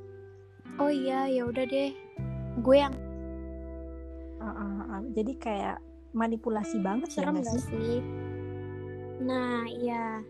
oh 0.79 0.91
iya 0.91 1.27
ya 1.27 1.45
udah 1.45 1.65
deh 1.67 1.91
gue 2.63 2.75
yang 2.77 2.93
uh, 4.41 4.47
uh, 4.47 4.81
uh, 4.97 5.01
jadi 5.13 5.33
kayak 5.37 5.77
manipulasi 6.13 6.79
banget 6.81 7.09
ya 7.13 7.25
serem 7.25 7.41
ya 7.41 7.43
gak 7.45 7.61
sih? 7.61 7.99
nah 9.21 9.65
ya 9.69 10.21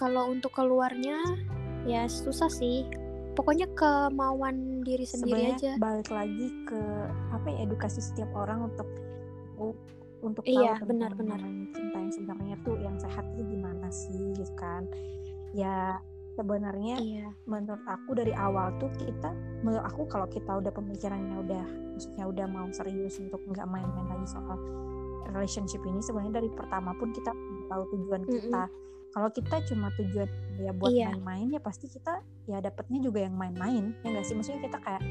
kalau 0.00 0.32
untuk 0.32 0.56
keluarnya 0.56 1.20
ya 1.84 2.08
susah 2.08 2.48
sih. 2.48 2.88
Pokoknya 3.30 3.70
kemauan 3.78 4.82
diri 4.82 5.06
sendiri 5.06 5.54
Sebenarnya 5.54 5.56
aja. 5.56 5.72
balik 5.78 6.10
lagi 6.10 6.48
ke 6.66 6.82
apa 7.30 7.46
ya 7.46 7.58
edukasi 7.64 8.02
setiap 8.02 8.28
orang 8.34 8.68
untuk 8.68 8.88
untuk 10.20 10.44
iya, 10.46 10.76
tahu 10.76 10.92
benar-benar 10.92 11.40
cinta 11.72 11.96
yang 11.96 12.12
sebenarnya 12.12 12.56
tuh 12.62 12.76
yang 12.80 12.96
sehat 13.00 13.24
itu 13.36 13.42
gimana 13.56 13.88
sih 13.88 14.32
gitu 14.36 14.52
kan 14.56 14.84
ya 15.56 15.98
sebenarnya 16.38 16.96
iya. 17.02 17.28
menurut 17.44 17.82
aku 17.88 18.16
dari 18.16 18.32
awal 18.36 18.72
tuh 18.78 18.92
kita 18.96 19.34
menurut 19.66 19.84
aku 19.84 20.06
kalau 20.06 20.28
kita 20.30 20.60
udah 20.60 20.72
pemikirannya 20.72 21.36
udah 21.42 21.64
maksudnya 21.96 22.24
udah 22.28 22.46
mau 22.48 22.68
serius 22.70 23.18
untuk 23.18 23.42
nggak 23.50 23.66
main-main 23.66 24.08
lagi 24.08 24.26
soal 24.30 24.56
relationship 25.30 25.82
ini 25.84 26.00
sebenarnya 26.00 26.40
dari 26.42 26.50
pertama 26.52 26.94
pun 26.96 27.12
kita 27.12 27.34
tahu 27.68 27.82
tujuan 27.96 28.22
kita 28.24 28.62
mm 28.66 28.72
-mm 28.72 28.88
kalau 29.10 29.28
kita 29.34 29.56
cuma 29.66 29.90
tujuan 29.98 30.28
ya 30.60 30.70
buat 30.70 30.92
iya. 30.94 31.10
main-main 31.10 31.50
ya 31.50 31.60
pasti 31.62 31.90
kita 31.90 32.22
ya 32.46 32.62
dapetnya 32.62 33.02
juga 33.02 33.26
yang 33.26 33.34
main-main 33.34 33.90
ya 34.06 34.08
nggak 34.14 34.24
sih 34.26 34.34
maksudnya 34.38 34.70
kita 34.70 34.78
kayak 34.78 35.02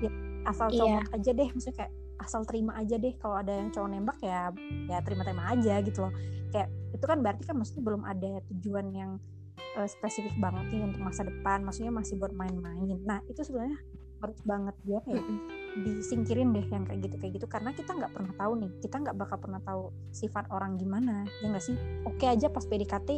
ya 0.00 0.10
asal 0.46 0.68
iya. 0.70 0.78
coba 0.78 1.00
aja 1.18 1.30
deh 1.34 1.48
maksudnya 1.50 1.76
kayak 1.84 1.92
asal 2.20 2.44
terima 2.44 2.76
aja 2.76 3.00
deh 3.00 3.16
kalau 3.16 3.40
ada 3.40 3.56
yang 3.56 3.72
cowok 3.72 3.88
nembak 3.90 4.18
ya 4.20 4.52
ya 4.86 4.98
terima-terima 5.00 5.50
aja 5.50 5.74
gitu 5.80 6.04
loh. 6.04 6.12
Kayak 6.52 6.68
itu 6.92 7.04
kan 7.08 7.18
berarti 7.24 7.42
kan 7.48 7.56
maksudnya 7.56 7.82
belum 7.86 8.02
ada 8.04 8.30
tujuan 8.52 8.86
yang 8.92 9.10
uh, 9.80 9.88
spesifik 9.88 10.34
banget 10.36 10.68
nih 10.70 10.82
untuk 10.84 11.00
masa 11.00 11.24
depan 11.24 11.64
maksudnya 11.64 11.92
masih 11.92 12.20
buat 12.20 12.32
main-main. 12.36 13.00
Nah 13.02 13.24
itu 13.26 13.40
sebenarnya 13.40 13.80
harus 14.20 14.36
banget 14.44 14.76
dia 14.84 15.00
kayak 15.08 15.24
disingkirin 15.80 16.52
deh 16.52 16.66
yang 16.68 16.84
kayak 16.84 17.00
gitu 17.08 17.16
kayak 17.16 17.32
gitu. 17.40 17.46
Karena 17.48 17.70
kita 17.72 17.96
nggak 17.96 18.12
pernah 18.12 18.32
tahu 18.36 18.52
nih 18.60 18.70
kita 18.84 18.96
nggak 19.00 19.16
bakal 19.16 19.36
pernah 19.40 19.60
tahu 19.64 19.82
sifat 20.12 20.44
orang 20.52 20.76
gimana 20.76 21.24
ya 21.40 21.46
nggak 21.48 21.64
sih? 21.64 21.76
Oke 22.04 22.28
aja 22.28 22.52
pas 22.52 22.68
PDKT 22.68 23.08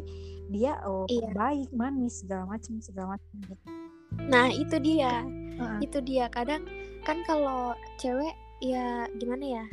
dia 0.54 0.78
oh 0.87 1.11
iya. 1.11 1.32
baik 1.35 1.75
manis 1.75 2.23
segala 2.23 2.47
macam 2.47 2.78
segala 2.78 3.18
macam 3.18 3.35
gitu 3.50 3.82
nah 4.28 4.49
itu 4.52 4.76
dia. 4.82 5.25
Uh-huh. 5.25 5.78
itu 5.80 5.99
dia. 6.04 6.28
Kadang 6.28 6.64
kan 7.02 7.21
kalau 7.25 7.76
cewek 7.99 8.35
ya 8.62 9.11
gimana 9.19 9.45
ya? 9.61 9.64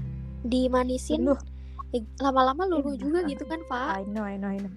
Dimanisin. 0.42 1.30
Loh 1.30 1.40
lama-lama 2.22 2.70
luluh 2.70 2.94
iya. 2.94 3.02
juga 3.02 3.20
gitu 3.26 3.44
kan 3.50 3.62
Pak? 3.66 3.88
I 3.98 4.04
know 4.06 4.22
I 4.22 4.38
know 4.38 4.54
I 4.54 4.62
know. 4.62 4.70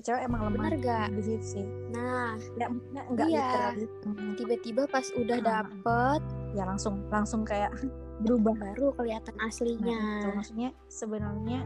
Cewek 0.00 0.24
emang 0.24 0.48
lemah 0.48 0.72
bener 0.72 0.74
gak 0.80 1.08
sih. 1.44 1.64
Nah 1.92 2.40
ya, 2.56 2.72
enggak 3.04 3.28
iya. 3.28 3.76
tiba-tiba 4.40 4.88
pas 4.88 5.04
udah 5.12 5.38
nah, 5.44 5.46
dapet 5.60 6.20
ya 6.56 6.64
langsung 6.64 7.04
langsung 7.12 7.44
kayak 7.44 7.68
berubah. 8.24 8.56
Baru 8.56 8.96
kelihatan 8.96 9.36
aslinya. 9.44 9.92
Nah, 9.92 10.20
itu 10.24 10.28
maksudnya 10.32 10.68
sebenarnya 10.88 11.58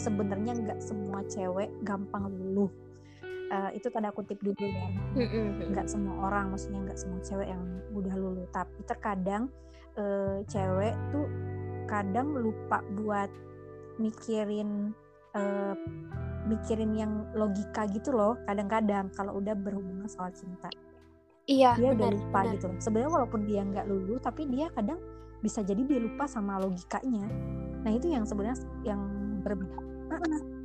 sebenarnya 0.00 0.52
nggak 0.56 0.80
semua 0.80 1.20
cewek 1.28 1.68
gampang 1.84 2.32
luluh. 2.32 2.72
Uh, 3.46 3.70
itu 3.76 3.86
tanda 3.92 4.10
kutip 4.10 4.40
dulu 4.40 4.56
ya. 4.64 4.88
Nggak 5.68 5.86
semua 5.92 6.32
orang 6.32 6.56
maksudnya 6.56 6.80
nggak 6.80 6.98
semua 6.98 7.20
cewek 7.20 7.52
yang 7.52 7.60
mudah 7.92 8.14
luluh. 8.16 8.48
Tapi 8.56 8.80
terkadang 8.88 9.52
uh, 9.96 10.38
cewek 10.46 10.94
tuh 11.10 11.26
kadang 11.86 12.34
lupa 12.34 12.82
buat 12.98 13.30
mikirin 13.96 14.92
uh, 15.32 15.74
mikirin 16.46 16.94
yang 16.94 17.12
logika 17.34 17.88
gitu 17.90 18.14
loh 18.14 18.38
kadang-kadang 18.46 19.10
kalau 19.14 19.38
udah 19.38 19.54
berhubungan 19.56 20.06
soal 20.06 20.30
cinta. 20.30 20.70
Iya 21.46 21.78
dia 21.78 21.94
benar, 21.94 21.98
udah 21.98 22.08
lupa 22.18 22.40
benar. 22.42 22.52
gitu. 22.58 22.66
Sebenarnya 22.82 23.12
walaupun 23.12 23.40
dia 23.46 23.62
nggak 23.62 23.86
lulu 23.86 24.14
tapi 24.18 24.42
dia 24.50 24.66
kadang 24.74 24.98
bisa 25.42 25.62
jadi 25.62 25.82
dia 25.86 26.00
lupa 26.02 26.26
sama 26.26 26.58
logikanya. 26.58 27.26
Nah 27.86 27.90
itu 27.94 28.10
yang 28.10 28.26
sebenarnya 28.26 28.58
yang 28.82 29.00
berbeda. 29.46 29.78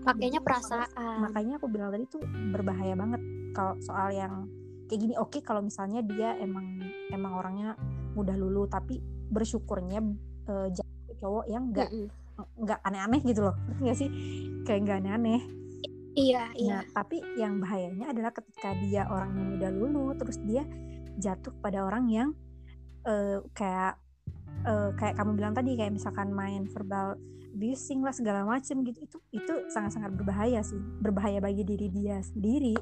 Pakainya 0.02 0.42
perasaan. 0.42 1.30
Makanya 1.30 1.62
aku 1.62 1.70
bilang 1.70 1.94
tadi 1.94 2.06
tuh 2.10 2.22
berbahaya 2.26 2.98
banget 2.98 3.22
kalau 3.54 3.78
soal 3.78 4.10
yang 4.10 4.50
kayak 4.90 5.00
gini. 5.06 5.14
Oke 5.22 5.38
okay, 5.38 5.42
kalau 5.46 5.62
misalnya 5.62 6.02
dia 6.02 6.34
emang 6.42 6.82
emang 7.14 7.38
orangnya 7.38 7.78
mudah 8.14 8.36
lulu 8.36 8.68
tapi 8.68 9.00
bersyukurnya 9.32 10.04
uh, 10.50 10.68
cowok 11.22 11.46
yang 11.48 11.70
enggak 11.72 11.90
mm 11.92 12.08
-mm 12.08 12.22
nggak 12.58 12.80
aneh-aneh 12.86 13.22
gitu 13.26 13.42
loh. 13.46 13.56
Nggak 13.82 13.98
sih? 13.98 14.10
Kayak 14.66 14.80
nggak 14.88 14.98
aneh-aneh. 15.04 15.42
Iya 16.12 16.44
iya. 16.60 16.84
Nah, 16.84 16.84
tapi 16.92 17.24
yang 17.40 17.64
bahayanya 17.64 18.12
adalah 18.12 18.36
ketika 18.36 18.76
dia 18.84 19.08
orang 19.08 19.32
yang 19.38 19.50
udah 19.60 19.72
lulu 19.72 20.06
terus 20.20 20.38
dia 20.44 20.68
jatuh 21.16 21.56
pada 21.64 21.88
orang 21.88 22.12
yang 22.12 22.30
uh, 23.08 23.40
kayak 23.56 23.96
uh, 24.68 24.92
kayak 25.00 25.16
kamu 25.16 25.32
bilang 25.40 25.54
tadi 25.56 25.80
kayak 25.80 25.96
misalkan 25.96 26.36
main 26.36 26.68
verbal 26.68 27.16
abusing 27.52 28.00
lah 28.00 28.16
segala 28.16 28.48
macem 28.48 28.80
gitu 28.88 29.04
itu 29.04 29.18
itu 29.32 29.54
sangat-sangat 29.72 30.12
berbahaya 30.12 30.60
sih. 30.64 30.80
Berbahaya 31.00 31.40
bagi 31.40 31.64
diri 31.64 31.88
dia 31.88 32.20
sendiri. 32.20 32.76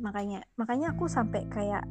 Makanya 0.00 0.44
makanya 0.56 0.96
aku 0.96 1.10
sampai 1.10 1.44
kayak 1.52 1.84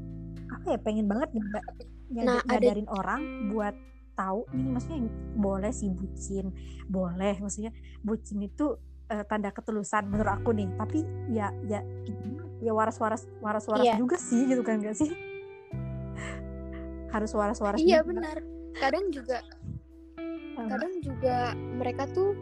apa 0.48 0.68
ya 0.76 0.80
pengen 0.80 1.06
banget 1.08 1.30
nyad 1.36 2.26
nah, 2.26 2.40
nyadarin 2.48 2.88
ada... 2.88 2.96
orang 2.96 3.22
buat 3.52 3.76
tahu 4.18 4.50
nih 4.50 4.68
maksudnya 4.74 5.00
boleh 5.38 5.72
sih 5.72 5.90
bucin 5.94 6.50
boleh 6.90 7.38
maksudnya 7.38 7.72
bucin 8.02 8.42
itu 8.42 8.80
uh, 9.14 9.24
tanda 9.30 9.54
ketulusan 9.54 10.10
menurut 10.10 10.42
aku 10.42 10.58
nih 10.58 10.68
tapi 10.74 11.06
ya 11.30 11.54
ya 11.70 11.86
ya 12.58 12.72
waras-waras 12.74 13.30
waras-waras 13.40 13.86
iya. 13.86 13.96
juga 13.96 14.18
sih 14.18 14.50
gitu 14.50 14.66
kan 14.66 14.82
gak 14.82 14.98
sih 14.98 15.14
harus 17.14 17.32
waras-waras 17.38 17.78
iya 17.78 18.02
juga. 18.02 18.10
benar 18.16 18.38
kadang 18.78 19.06
juga 19.14 19.40
kadang 20.58 20.94
juga 21.06 21.54
mereka 21.54 22.10
tuh 22.10 22.34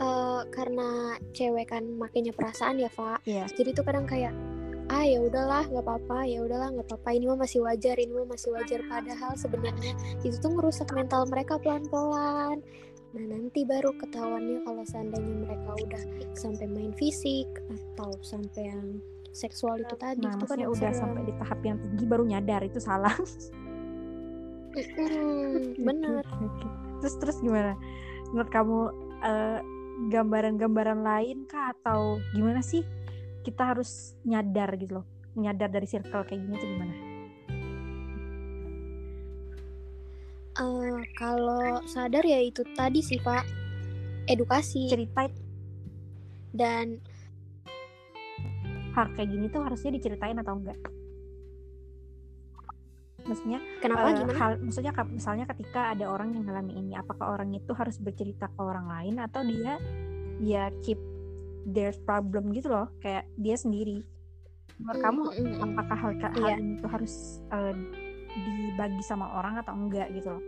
uh, 0.00 0.42
karena 0.48 1.20
cewek 1.36 1.68
kan 1.68 1.84
makainya 1.84 2.32
perasaan 2.32 2.80
ya 2.80 2.88
pak 2.88 3.20
yeah. 3.28 3.44
jadi 3.52 3.76
tuh 3.76 3.84
kadang 3.84 4.08
kayak 4.08 4.32
ah 4.88 5.04
ya 5.04 5.20
udahlah 5.20 5.68
nggak 5.68 5.84
apa-apa 5.84 6.24
ya 6.24 6.40
udahlah 6.40 6.72
nggak 6.72 6.86
apa-apa. 6.88 7.08
Ini 7.12 7.24
mah 7.28 7.38
masih 7.44 7.60
wajar 7.64 7.96
ini 8.00 8.12
mah 8.12 8.28
masih 8.28 8.50
wajar. 8.56 8.80
Padahal 8.88 9.32
sebenarnya 9.36 9.92
itu 10.24 10.36
tuh 10.40 10.50
ngerusak 10.56 10.88
mental 10.96 11.28
mereka 11.28 11.60
pelan-pelan. 11.60 12.64
Nah 13.16 13.24
nanti 13.24 13.64
baru 13.64 13.92
ketahuannya 13.96 14.64
kalau 14.64 14.84
seandainya 14.84 15.34
mereka 15.44 15.70
udah 15.80 16.02
sampai 16.36 16.66
main 16.68 16.92
fisik 16.96 17.48
atau 17.68 18.12
sampai 18.20 18.72
yang 18.72 19.00
seksual 19.32 19.78
itu 19.78 19.94
tadi 19.96 20.24
nah, 20.24 20.34
itu 20.34 20.44
kan 20.48 20.58
udah 20.66 20.92
sampai 20.92 21.22
di 21.28 21.32
tahap 21.36 21.60
yang 21.62 21.78
tinggi 21.78 22.04
baru 22.08 22.24
nyadar 22.24 22.64
itu 22.64 22.80
salah. 22.80 23.14
Mm, 24.76 25.76
bener. 25.88 26.24
terus 27.00 27.14
terus 27.20 27.36
gimana? 27.40 27.76
Menurut 28.32 28.50
kamu 28.52 28.78
uh, 29.24 29.58
gambaran-gambaran 30.12 31.00
lain 31.02 31.48
kah 31.50 31.74
atau 31.74 32.22
gimana 32.36 32.62
sih 32.62 32.86
kita 33.42 33.74
harus 33.74 34.18
nyadar 34.26 34.74
gitu 34.78 35.02
loh. 35.02 35.06
Nyadar 35.38 35.70
dari 35.70 35.86
circle 35.86 36.26
kayak 36.26 36.40
gini 36.42 36.54
tuh 36.58 36.68
gimana? 36.68 36.94
Uh, 40.58 40.98
kalau 41.14 41.78
sadar 41.86 42.26
ya 42.26 42.42
itu 42.42 42.66
tadi 42.74 42.98
sih 42.98 43.22
pak. 43.22 43.46
Edukasi. 44.26 44.90
Cerita 44.90 45.30
dan 46.50 46.98
hal 48.98 49.06
kayak 49.14 49.30
gini 49.30 49.46
tuh 49.46 49.62
harusnya 49.62 49.94
diceritain 49.94 50.38
atau 50.42 50.58
enggak? 50.58 50.78
Maksudnya 53.22 53.60
kenapa? 53.78 54.10
uh, 54.10 54.14
gimana? 54.16 54.38
hal 54.40 54.52
maksudnya 54.58 54.92
misalnya 55.06 55.44
ketika 55.54 55.94
ada 55.94 56.10
orang 56.10 56.34
yang 56.34 56.42
mengalami 56.42 56.74
ini 56.80 56.92
apakah 56.96 57.38
orang 57.38 57.54
itu 57.54 57.70
harus 57.76 58.00
bercerita 58.00 58.50
ke 58.50 58.60
orang 58.60 58.88
lain 58.88 59.20
atau 59.22 59.44
dia 59.44 59.76
ya 60.42 60.72
keep 60.82 60.98
their 61.68 61.92
problem 62.08 62.50
gitu 62.56 62.72
loh 62.72 62.88
kayak 63.04 63.28
dia 63.36 63.54
sendiri 63.54 64.02
menurut 64.78 65.00
mm, 65.00 65.04
kamu 65.04 65.22
mm, 65.28 65.56
apakah 65.74 65.98
hal, 65.98 66.12
hal 66.16 66.48
yeah. 66.48 66.58
ini 66.58 66.80
tuh 66.80 66.90
harus 66.90 67.14
uh, 67.52 67.74
dibagi 68.32 69.02
sama 69.04 69.26
orang 69.36 69.60
atau 69.60 69.74
enggak 69.76 70.08
gitu 70.16 70.28
loh 70.32 70.44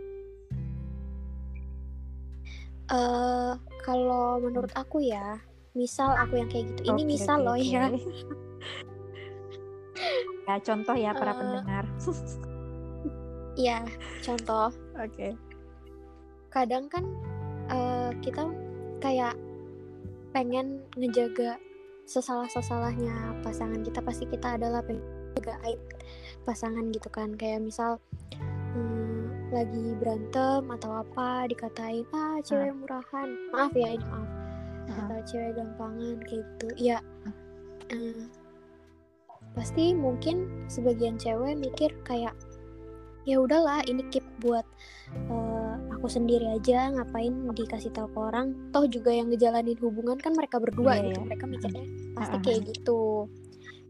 uh, 2.89 3.53
kalau 3.85 4.41
menurut 4.41 4.73
aku 4.73 5.05
ya 5.05 5.37
misal 5.77 6.11
aku 6.17 6.41
yang 6.41 6.49
kayak 6.49 6.65
gitu 6.73 6.81
ini 6.91 7.03
misal 7.05 7.37
okay, 7.39 7.45
loh 7.45 7.55
okay. 7.55 7.69
ya 7.69 7.83
ya 10.49 10.55
contoh 10.65 10.95
ya 10.97 11.11
para 11.13 11.31
uh, 11.31 11.37
pendengar 11.37 11.85
Iya, 13.59 13.83
contoh. 14.23 14.71
Oke. 14.95 15.11
Okay. 15.11 15.31
Kadang 16.51 16.87
kan 16.87 17.03
uh, 17.67 18.11
kita 18.23 18.47
kayak 19.03 19.35
pengen 20.31 20.83
ngejaga 20.95 21.59
sesalah-sesalahnya 22.07 23.39
pasangan 23.45 23.79
kita 23.85 24.03
pasti 24.03 24.27
kita 24.27 24.59
adalah 24.59 24.83
pengen 24.83 25.03
jaga 25.39 25.55
aib 25.67 25.79
pasangan 26.43 26.91
gitu 26.91 27.07
kan. 27.07 27.35
Kayak 27.35 27.67
misal 27.67 27.99
hmm, 28.75 29.51
lagi 29.51 29.95
berantem 29.99 30.63
atau 30.67 30.91
apa 31.03 31.47
dikatain 31.47 32.07
ah 32.15 32.39
cewek 32.43 32.73
murahan. 32.75 33.29
Maaf 33.55 33.71
ya 33.75 33.95
ini 33.95 34.05
maaf. 34.07 34.29
Atau 34.91 35.19
cewek 35.27 35.51
gampangan 35.55 36.17
kayak 36.27 36.43
gitu. 36.57 36.67
Ya 36.91 36.97
uh, 37.91 38.23
pasti 39.55 39.91
mungkin 39.91 40.67
sebagian 40.71 41.19
cewek 41.19 41.59
mikir 41.59 41.91
kayak 42.07 42.35
ya 43.27 43.37
udahlah 43.37 43.83
ini 43.85 44.01
keep 44.09 44.23
buat 44.41 44.65
uh, 45.29 45.50
aku 46.01 46.09
sendiri 46.09 46.49
aja 46.49 46.89
ngapain 46.89 47.29
dikasih 47.53 47.93
tahu 47.93 48.09
ke 48.09 48.17
orang. 48.17 48.57
Toh 48.73 48.89
juga 48.89 49.13
yang 49.13 49.29
ngejalanin 49.29 49.77
hubungan 49.77 50.17
kan 50.17 50.33
mereka 50.33 50.57
berdua 50.57 50.97
yeah, 50.97 51.13
gitu 51.13 51.21
yeah. 51.21 51.27
mereka 51.29 51.45
mikirnya 51.45 51.85
pasti 52.17 52.35
uh-huh. 52.41 52.45
kayak 52.49 52.61
gitu. 52.73 53.03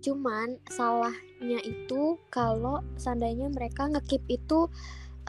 Cuman 0.03 0.59
salahnya 0.67 1.63
itu 1.63 2.19
kalau 2.27 2.83
seandainya 2.99 3.47
mereka 3.47 3.87
ngekip 3.87 4.27
itu 4.27 4.67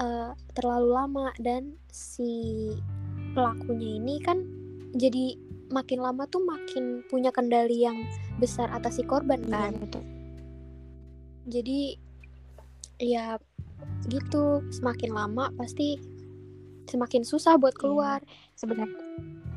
uh, 0.02 0.34
terlalu 0.58 0.90
lama 0.90 1.30
dan 1.38 1.78
si 1.94 2.74
pelakunya 3.38 4.02
ini 4.02 4.18
kan 4.18 4.42
jadi 4.98 5.38
makin 5.70 6.02
lama 6.02 6.26
tuh 6.26 6.42
makin 6.42 7.06
punya 7.06 7.30
kendali 7.30 7.86
yang 7.86 8.02
besar 8.42 8.66
atas 8.74 8.98
si 8.98 9.06
korban 9.06 9.38
iya, 9.46 9.70
kan. 9.70 9.72
yeah, 9.78 10.04
jadi 11.46 11.80
ya 12.98 13.26
gitu 14.10 14.60
semakin 14.68 15.14
lama 15.16 15.48
pasti 15.56 16.11
semakin 16.88 17.22
susah 17.22 17.58
buat 17.58 17.74
iya, 17.76 17.80
keluar. 17.80 18.20
Iya, 18.22 18.58
sebenarnya. 18.58 19.00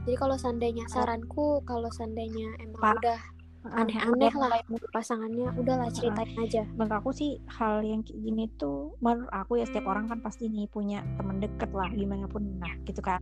Jadi 0.06 0.16
kalau 0.22 0.38
seandainya 0.38 0.86
saranku 0.86 1.66
kalau 1.66 1.90
seandainya 1.90 2.50
emang 2.62 2.82
Pak. 2.82 2.96
udah 3.02 3.20
aneh-aneh 3.66 4.34
lah. 4.38 4.62
pasangannya 4.94 5.50
udahlah 5.58 5.90
ceritain 5.90 6.30
uh, 6.38 6.46
aja. 6.46 6.64
Menurut 6.78 6.94
aku 7.02 7.10
sih 7.10 7.42
hal 7.50 7.82
yang 7.82 8.06
kayak 8.06 8.22
gini 8.22 8.46
tuh 8.62 8.94
menurut 9.02 9.32
aku 9.34 9.58
ya 9.58 9.66
setiap 9.66 9.90
orang 9.90 10.06
kan 10.06 10.22
pasti 10.22 10.46
nih 10.46 10.70
punya 10.70 11.02
temen 11.18 11.42
deket 11.42 11.74
lah 11.74 11.90
gimana 11.90 12.30
pun. 12.30 12.46
Nah 12.62 12.74
gitu 12.86 13.02
kan. 13.02 13.22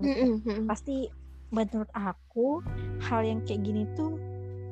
Mm 0.00 0.40
-mm. 0.42 0.64
pasti 0.64 1.12
menurut 1.50 1.90
aku 1.92 2.62
hal 3.04 3.26
yang 3.26 3.42
kayak 3.46 3.62
gini 3.62 3.84
tuh 3.98 4.16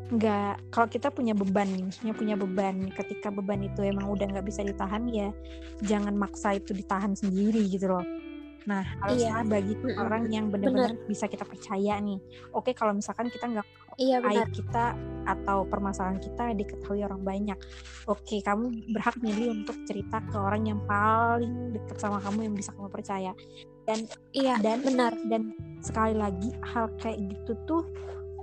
nggak 0.09 0.73
kalau 0.73 0.88
kita 0.88 1.12
punya 1.12 1.37
beban 1.37 1.68
nih 1.68 1.85
maksudnya 1.85 2.14
punya 2.16 2.35
beban 2.40 2.88
ketika 2.97 3.29
beban 3.29 3.61
itu 3.61 3.85
emang 3.85 4.09
udah 4.09 4.25
nggak 4.25 4.47
bisa 4.49 4.64
ditahan 4.64 5.05
ya 5.12 5.29
jangan 5.85 6.16
maksa 6.16 6.57
itu 6.57 6.73
ditahan 6.73 7.12
sendiri 7.12 7.68
gitu 7.68 7.92
loh 7.92 8.05
nah 8.64 8.85
harusnya 9.05 9.40
iya. 9.40 9.47
bagi 9.47 9.75
mm-hmm. 9.77 10.03
orang 10.03 10.23
yang 10.29 10.47
benar-benar 10.51 10.92
bisa 11.07 11.31
kita 11.31 11.44
percaya 11.47 12.01
nih. 12.01 12.18
Oke 12.53 12.75
kalau 12.75 12.92
misalkan 12.97 13.31
kita 13.31 13.47
nggak 13.49 13.66
iya, 14.01 14.18
aib 14.23 14.51
kita 14.51 14.97
atau 15.29 15.68
permasalahan 15.68 16.18
kita 16.18 16.57
diketahui 16.57 17.05
orang 17.05 17.23
banyak. 17.23 17.59
Oke 18.09 18.40
kamu 18.40 18.92
berhak 18.92 19.16
milih 19.21 19.62
untuk 19.62 19.77
cerita 19.85 20.25
ke 20.25 20.37
orang 20.37 20.68
yang 20.68 20.81
paling 20.85 21.77
dekat 21.77 21.97
sama 22.01 22.18
kamu 22.25 22.51
yang 22.51 22.55
bisa 22.57 22.71
kamu 22.75 22.88
percaya. 22.90 23.33
Dan 23.88 24.05
iya 24.37 24.61
dan 24.61 24.85
benar 24.85 25.16
dan 25.33 25.57
sekali 25.81 26.12
lagi 26.16 26.53
hal 26.61 26.92
kayak 27.01 27.25
gitu 27.33 27.57
tuh 27.64 27.83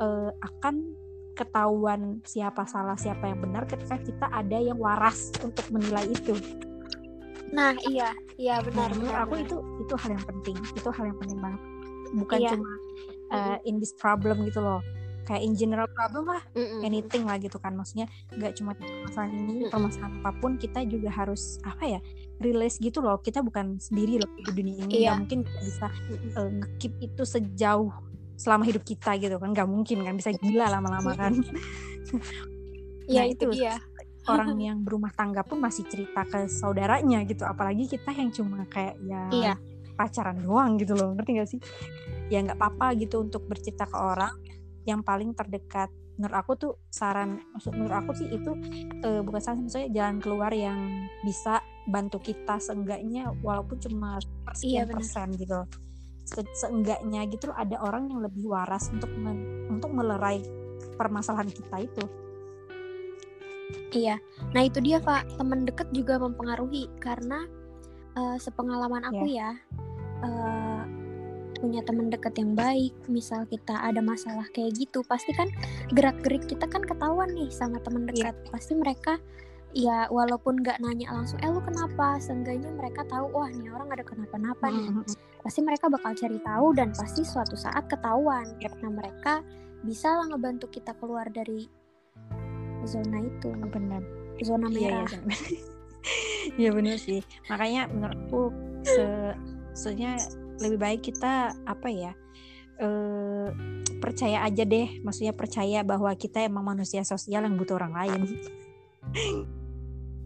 uh, 0.01 0.31
akan 0.41 0.95
ketahuan 1.35 2.23
siapa 2.23 2.63
salah 2.63 2.95
siapa 2.95 3.27
yang 3.27 3.43
benar 3.43 3.67
ketika 3.67 3.99
kita 3.99 4.25
ada 4.31 4.55
yang 4.55 4.79
waras 4.79 5.35
untuk 5.43 5.67
menilai 5.67 6.07
itu 6.07 6.33
nah 7.53 7.73
iya. 7.89 8.09
Iya 8.35 8.59
benar 8.65 8.91
nah, 8.91 8.97
benar 8.97 9.15
aku 9.27 9.35
itu 9.41 9.57
itu 9.83 9.93
hal 9.95 10.09
yang 10.17 10.25
penting. 10.25 10.57
Itu 10.75 10.89
hal 10.91 11.05
yang 11.09 11.17
penting 11.21 11.39
banget. 11.39 11.61
Bukan 12.15 12.37
iya. 12.41 12.49
cuma 12.55 12.69
uh, 13.31 13.57
in 13.67 13.75
this 13.79 13.93
problem 13.95 14.43
gitu 14.47 14.59
loh. 14.63 14.81
Kayak 15.25 15.41
in 15.41 15.53
general 15.57 15.89
problem 15.89 16.29
lah. 16.29 16.43
Mm 16.53 16.65
-mm. 16.65 16.79
anything 16.85 17.23
lah 17.25 17.37
gitu 17.41 17.57
kan. 17.57 17.73
Maksudnya 17.73 18.05
nggak 18.35 18.53
cuma 18.61 18.77
permasalahan 18.77 19.33
ini 19.33 19.41
mm 19.41 19.61
-mm. 19.65 19.71
permasalahan 19.73 20.13
apa 20.21 20.31
pun 20.37 20.51
kita 20.61 20.79
juga 20.85 21.09
harus 21.09 21.57
apa 21.65 21.83
ya 21.97 21.99
rilis 22.43 22.77
gitu 22.77 23.01
loh. 23.01 23.17
Kita 23.21 23.41
bukan 23.41 23.81
sendiri 23.81 24.21
loh 24.21 24.29
di 24.37 24.51
dunia 24.51 24.75
ini. 24.85 25.05
Iya. 25.05 25.17
mungkin 25.17 25.47
bisa 25.47 25.89
uh, 26.37 26.49
ngekip 26.49 26.93
itu 27.01 27.23
sejauh 27.23 27.89
selama 28.35 28.67
hidup 28.67 28.83
kita 28.85 29.17
gitu 29.17 29.35
kan. 29.41 29.49
Nggak 29.55 29.69
mungkin 29.69 30.03
kan. 30.05 30.13
Bisa 30.19 30.35
gila 30.35 30.69
lama-lama 30.69 31.11
kan. 31.17 31.33
Ya 33.05 33.21
nah, 33.21 33.29
itu. 33.29 33.45
dia 33.53 33.77
orang 34.27 34.57
yang 34.67 34.77
berumah 34.81 35.13
tangga 35.13 35.41
pun 35.45 35.61
masih 35.61 35.85
cerita 35.87 36.25
ke 36.25 36.49
saudaranya 36.49 37.23
gitu. 37.25 37.45
Apalagi 37.45 37.89
kita 37.89 38.11
yang 38.13 38.29
cuma 38.33 38.65
kayak 38.69 38.95
ya 39.05 39.21
iya. 39.31 39.53
pacaran 39.95 40.41
doang 40.41 40.77
gitu 40.77 40.93
loh 40.97 41.15
ngerti 41.15 41.31
gak 41.37 41.49
sih? 41.49 41.59
Ya 42.29 42.41
nggak 42.41 42.57
apa-apa 42.57 42.97
gitu 42.97 43.21
untuk 43.21 43.45
bercerita 43.45 43.85
ke 43.85 43.97
orang. 43.97 44.33
Yang 44.85 45.01
paling 45.01 45.29
terdekat 45.33 45.89
menurut 46.15 46.35
aku 46.39 46.51
tuh 46.55 46.73
saran 46.87 47.43
maksud 47.51 47.75
menurut 47.75 47.95
aku 47.99 48.11
sih 48.15 48.27
itu 48.31 48.51
uh, 49.03 49.19
bukan 49.19 49.41
saran 49.43 49.67
maksudnya 49.67 49.91
jalan 49.91 50.17
keluar 50.23 50.51
yang 50.55 50.79
bisa 51.27 51.59
bantu 51.91 52.23
kita 52.23 52.55
seenggaknya 52.55 53.35
walaupun 53.43 53.75
cuma 53.83 54.15
sekian 54.55 54.87
iya, 54.87 54.95
persen 54.95 55.27
gitu 55.35 55.59
se 56.25 56.41
seenggaknya 56.57 57.27
gitu 57.29 57.51
loh 57.51 57.57
ada 57.59 57.77
orang 57.83 58.09
yang 58.09 58.23
lebih 58.23 58.47
waras 58.47 58.89
untuk 58.89 59.11
men 59.13 59.67
untuk 59.69 59.91
melerai 59.91 60.41
permasalahan 60.95 61.51
kita 61.51 61.83
itu 61.83 62.03
iya 63.91 64.15
nah 64.53 64.61
itu 64.63 64.79
dia 64.81 65.01
pak 65.01 65.25
teman 65.39 65.65
dekat 65.65 65.87
juga 65.91 66.19
mempengaruhi 66.19 66.89
karena 66.99 67.45
uh, 68.15 68.37
sepengalaman 68.39 69.03
aku 69.07 69.25
yeah. 69.29 69.55
ya 69.55 70.27
uh, 70.27 70.83
punya 71.55 71.81
teman 71.87 72.11
dekat 72.11 72.35
yang 72.37 72.53
baik 72.53 72.93
misal 73.07 73.47
kita 73.47 73.73
ada 73.79 74.03
masalah 74.03 74.45
kayak 74.51 74.75
gitu 74.75 75.01
pasti 75.07 75.31
kan 75.33 75.47
gerak 75.95 76.19
gerik 76.21 76.45
kita 76.45 76.67
kan 76.67 76.83
ketahuan 76.83 77.31
nih 77.31 77.49
sama 77.49 77.79
teman 77.81 78.05
iya. 78.11 78.31
dekat 78.31 78.35
yeah. 78.35 78.51
pasti 78.51 78.73
mereka 78.75 79.13
ya 79.75 80.07
walaupun 80.07 80.63
nggak 80.63 80.79
nanya 80.79 81.11
langsung 81.11 81.35
eh 81.43 81.51
lu 81.51 81.59
kenapa 81.59 82.15
seenggaknya 82.23 82.71
mereka 82.79 83.03
tahu 83.11 83.27
wah 83.35 83.51
nih 83.51 83.67
orang 83.75 83.91
ada 83.91 84.07
kenapa-napa 84.07 84.71
nih 84.71 84.87
mm 84.87 85.03
-hmm. 85.03 85.15
pasti 85.43 85.59
mereka 85.67 85.91
bakal 85.91 86.15
cari 86.15 86.39
tahu 86.39 86.67
dan 86.79 86.95
pasti 86.95 87.27
suatu 87.27 87.59
saat 87.59 87.83
ketahuan 87.91 88.47
yep. 88.63 88.71
nah 88.79 88.91
mereka 88.91 89.43
bisa 89.83 90.15
lah 90.15 90.31
ngebantu 90.31 90.71
kita 90.71 90.95
keluar 90.95 91.27
dari 91.27 91.67
zona 92.87 93.17
itu 93.21 93.49
benar. 93.69 94.01
Zona 94.41 94.67
merah. 94.69 95.05
iya, 95.05 95.19
iya 96.59 96.69
benar 96.71 96.97
sih. 97.01 97.21
Makanya 97.49 97.89
menurutku 97.91 98.53
se 98.85 99.35
sebenarnya 99.75 100.13
lebih 100.63 100.79
baik 100.79 101.01
kita 101.11 101.51
apa 101.67 101.87
ya 101.91 102.11
uh, 102.79 103.49
percaya 103.99 104.45
aja 104.45 104.63
deh. 104.63 105.01
Maksudnya 105.01 105.33
percaya 105.35 105.81
bahwa 105.81 106.11
kita 106.15 106.45
emang 106.45 106.63
manusia 106.63 107.01
sosial 107.03 107.43
yang 107.43 107.55
butuh 107.57 107.79
orang 107.79 107.93
lain. 107.95 108.21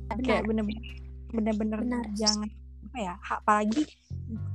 Kayak 0.25 0.49
bener-bener 0.49 0.81
bener-bener 1.29 1.79
jangan 2.17 2.49
apa 2.89 2.97
ya 2.97 3.13
apalagi 3.21 3.85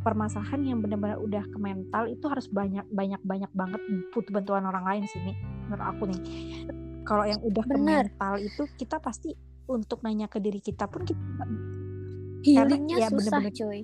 permasalahan 0.02 0.62
yang 0.66 0.78
benar-benar 0.82 1.22
udah 1.22 1.44
ke 1.46 1.58
mental 1.62 2.10
itu 2.10 2.26
harus 2.26 2.50
banyak 2.50 2.82
banyak 2.90 3.22
banyak 3.22 3.50
banget 3.54 3.78
butuh 4.10 4.32
bantuan 4.34 4.66
orang 4.66 4.82
lain 4.82 5.04
sih 5.06 5.22
nih 5.22 5.36
menurut 5.70 5.86
aku 5.86 6.02
nih 6.10 6.20
kalau 7.04 7.24
yang 7.28 7.40
udah 7.44 7.64
Bener. 7.68 7.76
ke 7.76 7.78
mental 7.84 8.34
itu 8.40 8.62
kita 8.80 8.96
pasti 8.98 9.30
untuk 9.68 10.00
nanya 10.04 10.28
ke 10.28 10.40
diri 10.40 10.60
kita 10.60 10.88
pun 10.88 11.04
kita 11.04 11.44
healingnya 12.44 12.96
ya, 13.00 13.08
susah 13.08 13.40
bener 13.40 13.52
-bener, 13.52 13.54
coy 13.56 13.80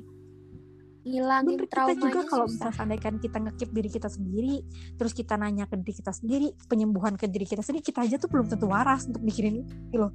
ngilangin 1.00 1.56
Bener, 1.64 1.68
kita 1.72 1.92
juga 1.96 2.20
kalau 2.28 2.44
misalnya 2.44 2.76
andaikan 2.76 3.14
kita 3.16 3.38
ngekip 3.40 3.70
diri 3.72 3.88
kita 3.88 4.08
sendiri 4.12 4.56
terus 5.00 5.12
kita 5.16 5.40
nanya 5.40 5.64
ke 5.64 5.80
diri 5.80 5.94
kita 5.96 6.12
sendiri 6.12 6.48
penyembuhan 6.68 7.16
ke 7.16 7.24
diri 7.24 7.48
kita 7.48 7.64
sendiri 7.64 7.80
kita 7.80 8.04
aja 8.04 8.20
tuh 8.20 8.28
belum 8.28 8.52
tentu 8.52 8.68
waras 8.68 9.08
untuk 9.08 9.24
mikirin 9.24 9.64
itu 9.64 9.96
loh 9.96 10.12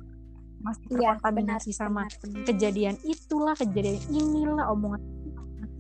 masih 0.62 0.86
iya, 0.98 1.18
terkontaminasi 1.18 1.74
ya, 1.74 1.78
sama 1.78 2.06
benar, 2.06 2.22
benar. 2.22 2.46
kejadian 2.46 2.96
itulah 3.06 3.56
kejadian 3.58 3.98
inilah 4.14 4.66
omongan 4.70 5.02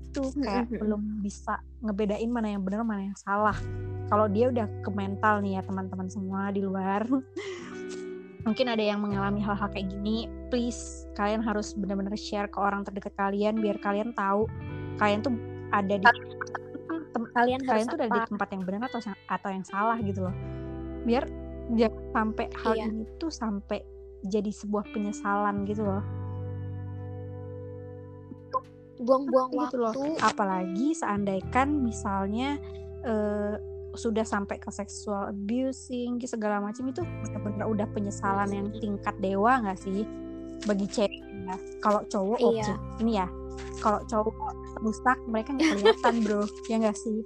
itu 0.10 0.24
kayak 0.42 0.66
mm-hmm. 0.66 0.82
belum 0.82 1.02
bisa 1.22 1.54
ngebedain 1.86 2.30
mana 2.32 2.48
yang 2.58 2.64
benar 2.66 2.82
mana 2.82 3.02
yang 3.14 3.18
salah 3.18 3.58
kalau 4.10 4.30
dia 4.30 4.54
udah 4.54 4.68
ke 4.86 4.90
mental 4.94 5.42
nih 5.42 5.58
ya 5.58 5.62
teman-teman 5.66 6.08
semua 6.10 6.54
di 6.54 6.62
luar. 6.62 7.06
Mungkin 8.46 8.70
ada 8.70 8.84
yang 8.84 9.02
mengalami 9.02 9.42
hal-hal 9.42 9.74
kayak 9.74 9.90
gini 9.90 10.30
please 10.54 11.10
kalian 11.18 11.42
harus 11.42 11.74
benar-benar 11.74 12.14
share 12.14 12.46
ke 12.46 12.62
orang 12.62 12.86
terdekat 12.86 13.18
kalian 13.18 13.58
biar 13.58 13.82
kalian 13.82 14.14
tahu 14.14 14.46
kalian 15.02 15.26
tuh 15.26 15.34
ada 15.74 15.98
di 15.98 16.06
kalian 17.34 17.62
kalian 17.66 17.88
tuh 17.90 17.98
ada 17.98 18.08
di 18.14 18.22
tempat 18.30 18.48
yang 18.54 18.64
benar 18.64 18.82
atau 18.86 19.02
atau 19.28 19.50
yang 19.50 19.66
salah 19.66 19.98
gitu 19.98 20.30
loh. 20.30 20.36
Biar 21.10 21.26
jangan 21.74 22.06
sampai 22.14 22.46
hal 22.62 22.74
iya. 22.78 22.86
ini 22.86 23.04
tuh 23.18 23.34
sampai 23.34 23.82
jadi 24.30 24.52
sebuah 24.54 24.94
penyesalan 24.94 25.66
gitu 25.66 25.82
loh. 25.82 26.04
Buang-buang 29.02 29.50
gitu 29.52 29.78
waktu. 29.82 30.00
Loh. 30.00 30.16
apalagi 30.22 30.96
seandainya 30.96 31.66
misalnya 31.68 32.62
uh, 33.04 33.75
sudah 33.96 34.24
sampai 34.28 34.60
ke 34.60 34.70
seksual 34.72 35.32
abusing 35.32 36.20
segala 36.24 36.62
macam 36.62 36.88
itu 36.88 37.02
benar-benar 37.24 37.66
udah 37.68 37.88
penyesalan 37.92 38.50
yang 38.52 38.68
tingkat 38.80 39.16
dewa 39.20 39.60
nggak 39.64 39.80
sih 39.80 40.04
bagi 40.64 40.88
cewek 40.88 41.12
ya. 41.20 41.56
kalau 41.84 42.02
cowok 42.08 42.40
iya. 42.40 42.48
oke 42.48 42.62
okay. 42.64 42.76
ini 43.04 43.12
ya 43.20 43.28
kalau 43.80 44.00
cowok 44.08 44.36
rusak 44.84 45.18
mereka 45.28 45.50
nggak 45.56 45.70
kelihatan 45.80 46.16
bro 46.24 46.42
ya 46.68 46.76
nggak 46.80 46.98
sih 46.98 47.20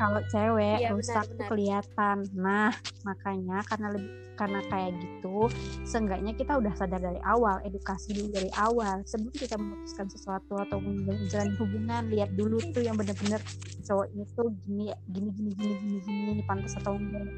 kalau 0.00 0.20
cewek 0.32 0.80
iya, 0.80 0.96
rusak 0.96 1.28
benar, 1.28 1.36
tuh 1.36 1.46
kelihatan 1.52 2.16
nah 2.32 2.72
makanya 3.04 3.60
karena 3.68 3.88
lebih 3.92 4.12
karena 4.40 4.64
kayak 4.72 4.96
gitu 4.96 5.52
seenggaknya 5.84 6.32
kita 6.32 6.56
udah 6.56 6.72
sadar 6.72 6.96
dari 6.96 7.20
awal 7.28 7.60
edukasi 7.60 8.16
dulu 8.16 8.32
dari 8.32 8.48
awal 8.56 9.04
sebelum 9.04 9.36
kita 9.36 9.60
memutuskan 9.60 10.08
sesuatu 10.08 10.56
atau 10.56 10.80
menjalin 10.80 11.52
hubungan 11.60 12.08
lihat 12.08 12.32
dulu 12.32 12.56
tuh 12.72 12.80
yang 12.80 12.96
bener-bener 12.96 13.36
cowok 13.84 14.08
ini 14.16 14.24
tuh 14.32 14.48
gini 14.64 14.88
gini 15.12 15.28
gini 15.36 15.50
gini 15.52 15.74
gini 15.76 15.98
gini 16.00 16.30
ini 16.40 16.44
pantas 16.48 16.72
atau 16.80 16.96
enggak 16.96 17.28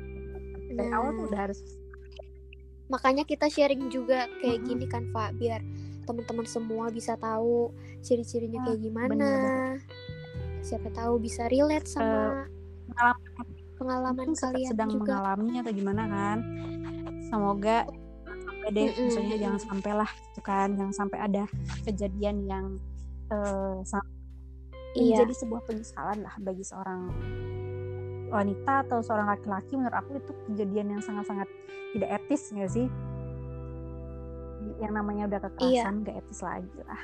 dari 0.71 0.89
nah. 0.95 1.03
awal 1.03 1.11
tuh 1.19 1.27
udah 1.27 1.41
harus 1.51 1.59
makanya 2.87 3.27
kita 3.27 3.51
sharing 3.51 3.91
juga 3.91 4.31
kayak 4.39 4.63
mm 4.63 4.63
-hmm. 4.63 4.71
gini 4.71 4.87
kan 4.87 5.03
Pak 5.11 5.31
biar 5.43 5.61
teman-teman 6.07 6.47
semua 6.47 6.87
bisa 6.95 7.19
tahu 7.19 7.75
ciri-cirinya 7.99 8.63
kayak 8.63 8.79
gimana 8.79 9.11
-bener. 9.11 9.75
siapa 10.63 10.87
tahu 10.95 11.19
bisa 11.19 11.51
relate 11.51 11.91
sama 11.91 12.47
uh, 12.47 12.52
pengalaman 13.83 14.29
kalian 14.39 14.71
sedang 14.71 14.91
juga. 14.95 15.03
mengalami 15.03 15.51
atau 15.59 15.73
gimana 15.75 16.03
kan 16.07 16.39
semoga 17.27 17.79
deh 18.71 18.87
mm 18.87 18.95
-mm. 18.95 19.03
maksudnya 19.11 19.37
jangan 19.43 19.61
sampai 19.61 19.93
lah 19.99 20.11
gitu 20.31 20.41
kan 20.47 20.69
jangan 20.79 20.95
sampai 20.95 21.19
ada 21.19 21.43
kejadian 21.83 22.37
yang 22.47 22.67
uh, 23.35 23.83
iya. 24.95 25.27
jadi 25.27 25.35
sebuah 25.35 25.67
penyesalan 25.67 26.23
lah 26.23 26.35
bagi 26.39 26.63
seorang 26.63 27.11
wanita 28.33 28.87
atau 28.89 29.03
seorang 29.05 29.29
laki-laki 29.29 29.77
menurut 29.77 29.97
aku 29.99 30.11
itu 30.17 30.33
kejadian 30.49 30.97
yang 30.97 31.03
sangat-sangat 31.03 31.51
tidak 31.93 32.23
etis 32.23 32.49
nggak 32.55 32.71
sih 32.71 32.87
yang 34.79 34.95
namanya 34.95 35.27
udah 35.27 35.41
kekerasan 35.51 35.95
iya. 36.01 36.05
gak 36.07 36.17
etis 36.23 36.41
lagi 36.41 36.81
lah 36.87 37.03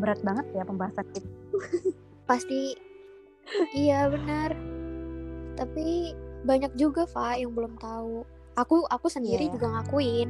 berat 0.00 0.20
banget 0.24 0.46
ya 0.56 0.64
pembahasan 0.64 1.06
itu 1.12 1.28
pasti 2.30 2.89
iya 3.74 4.08
benar 4.10 4.54
tapi 5.58 6.16
banyak 6.44 6.72
juga 6.80 7.04
Fa 7.04 7.36
yang 7.36 7.52
belum 7.52 7.76
tahu 7.76 8.24
aku 8.56 8.88
aku 8.88 9.06
sendiri 9.12 9.48
yeah. 9.48 9.52
juga 9.52 9.66
ngakuin 9.76 10.28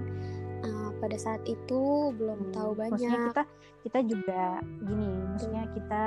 uh, 0.67 0.91
pada 0.99 1.17
saat 1.17 1.43
itu 1.47 2.11
belum 2.19 2.51
hmm. 2.51 2.55
tahu 2.55 2.71
banyak 2.75 2.99
maksudnya 2.99 3.21
kita 3.31 3.43
kita 3.81 3.99
juga 4.05 4.43
gini 4.85 5.11
maksudnya 5.33 5.65
kita 5.73 6.03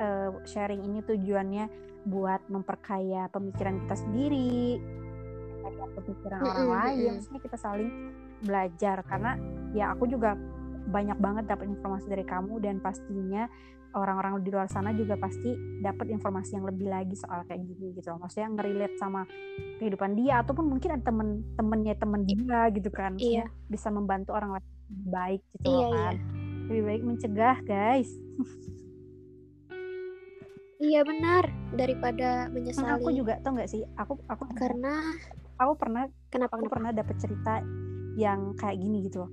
uh, 0.00 0.30
sharing 0.46 0.82
ini 0.86 1.02
tujuannya 1.04 1.66
buat 2.08 2.40
memperkaya 2.48 3.28
pemikiran 3.34 3.84
kita 3.84 3.96
sendiri 3.98 4.80
pemikiran 5.98 6.40
mm 6.40 6.46
-hmm. 6.46 6.52
orang 6.54 6.70
lain 6.70 7.10
maksudnya 7.20 7.42
kita 7.44 7.56
saling 7.60 7.90
belajar 8.40 9.02
karena 9.04 9.36
ya 9.76 9.92
aku 9.92 10.08
juga 10.08 10.38
banyak 10.88 11.18
banget 11.20 11.44
dapat 11.44 11.68
informasi 11.68 12.08
dari 12.08 12.24
kamu 12.24 12.64
dan 12.64 12.80
pastinya 12.80 13.44
orang-orang 13.96 14.44
di 14.44 14.50
luar 14.52 14.68
sana 14.68 14.92
juga 14.92 15.16
pasti 15.16 15.54
dapat 15.80 16.12
informasi 16.12 16.60
yang 16.60 16.66
lebih 16.68 16.88
lagi 16.88 17.14
soal 17.16 17.44
kayak 17.48 17.64
gini 17.64 17.96
gitu 17.96 18.12
loh. 18.12 18.20
Maksudnya 18.24 18.48
ngerelate 18.52 18.96
sama 19.00 19.24
kehidupan 19.80 20.16
dia 20.18 20.44
ataupun 20.44 20.68
mungkin 20.68 20.98
ada 20.98 21.04
temen-temennya 21.08 21.94
temen 21.96 22.22
dia 22.28 22.60
gitu 22.74 22.90
kan. 22.92 23.16
Iya. 23.16 23.48
Bisa 23.70 23.88
membantu 23.88 24.36
orang 24.36 24.58
lain 24.58 24.66
baik 25.08 25.42
gitu 25.58 25.66
iya, 25.68 25.86
loh 25.86 25.90
kan. 25.94 26.14
Iya. 26.16 26.66
Lebih 26.68 26.82
baik 26.84 27.02
mencegah, 27.04 27.56
guys. 27.64 28.10
iya 30.88 31.00
benar 31.02 31.48
daripada 31.74 32.52
menyesali. 32.52 32.92
aku 32.92 33.08
juga 33.16 33.40
tau 33.40 33.56
gak 33.56 33.70
sih? 33.72 33.82
Aku 33.96 34.20
aku 34.28 34.44
karena 34.54 35.16
aku 35.58 35.72
pernah 35.74 36.06
kenapa 36.30 36.54
aku 36.54 36.68
kenapa? 36.68 36.74
pernah 36.76 36.90
dapat 36.94 37.16
cerita 37.18 37.54
yang 38.18 38.54
kayak 38.58 38.78
gini 38.82 39.06
gitu 39.06 39.26
loh 39.26 39.30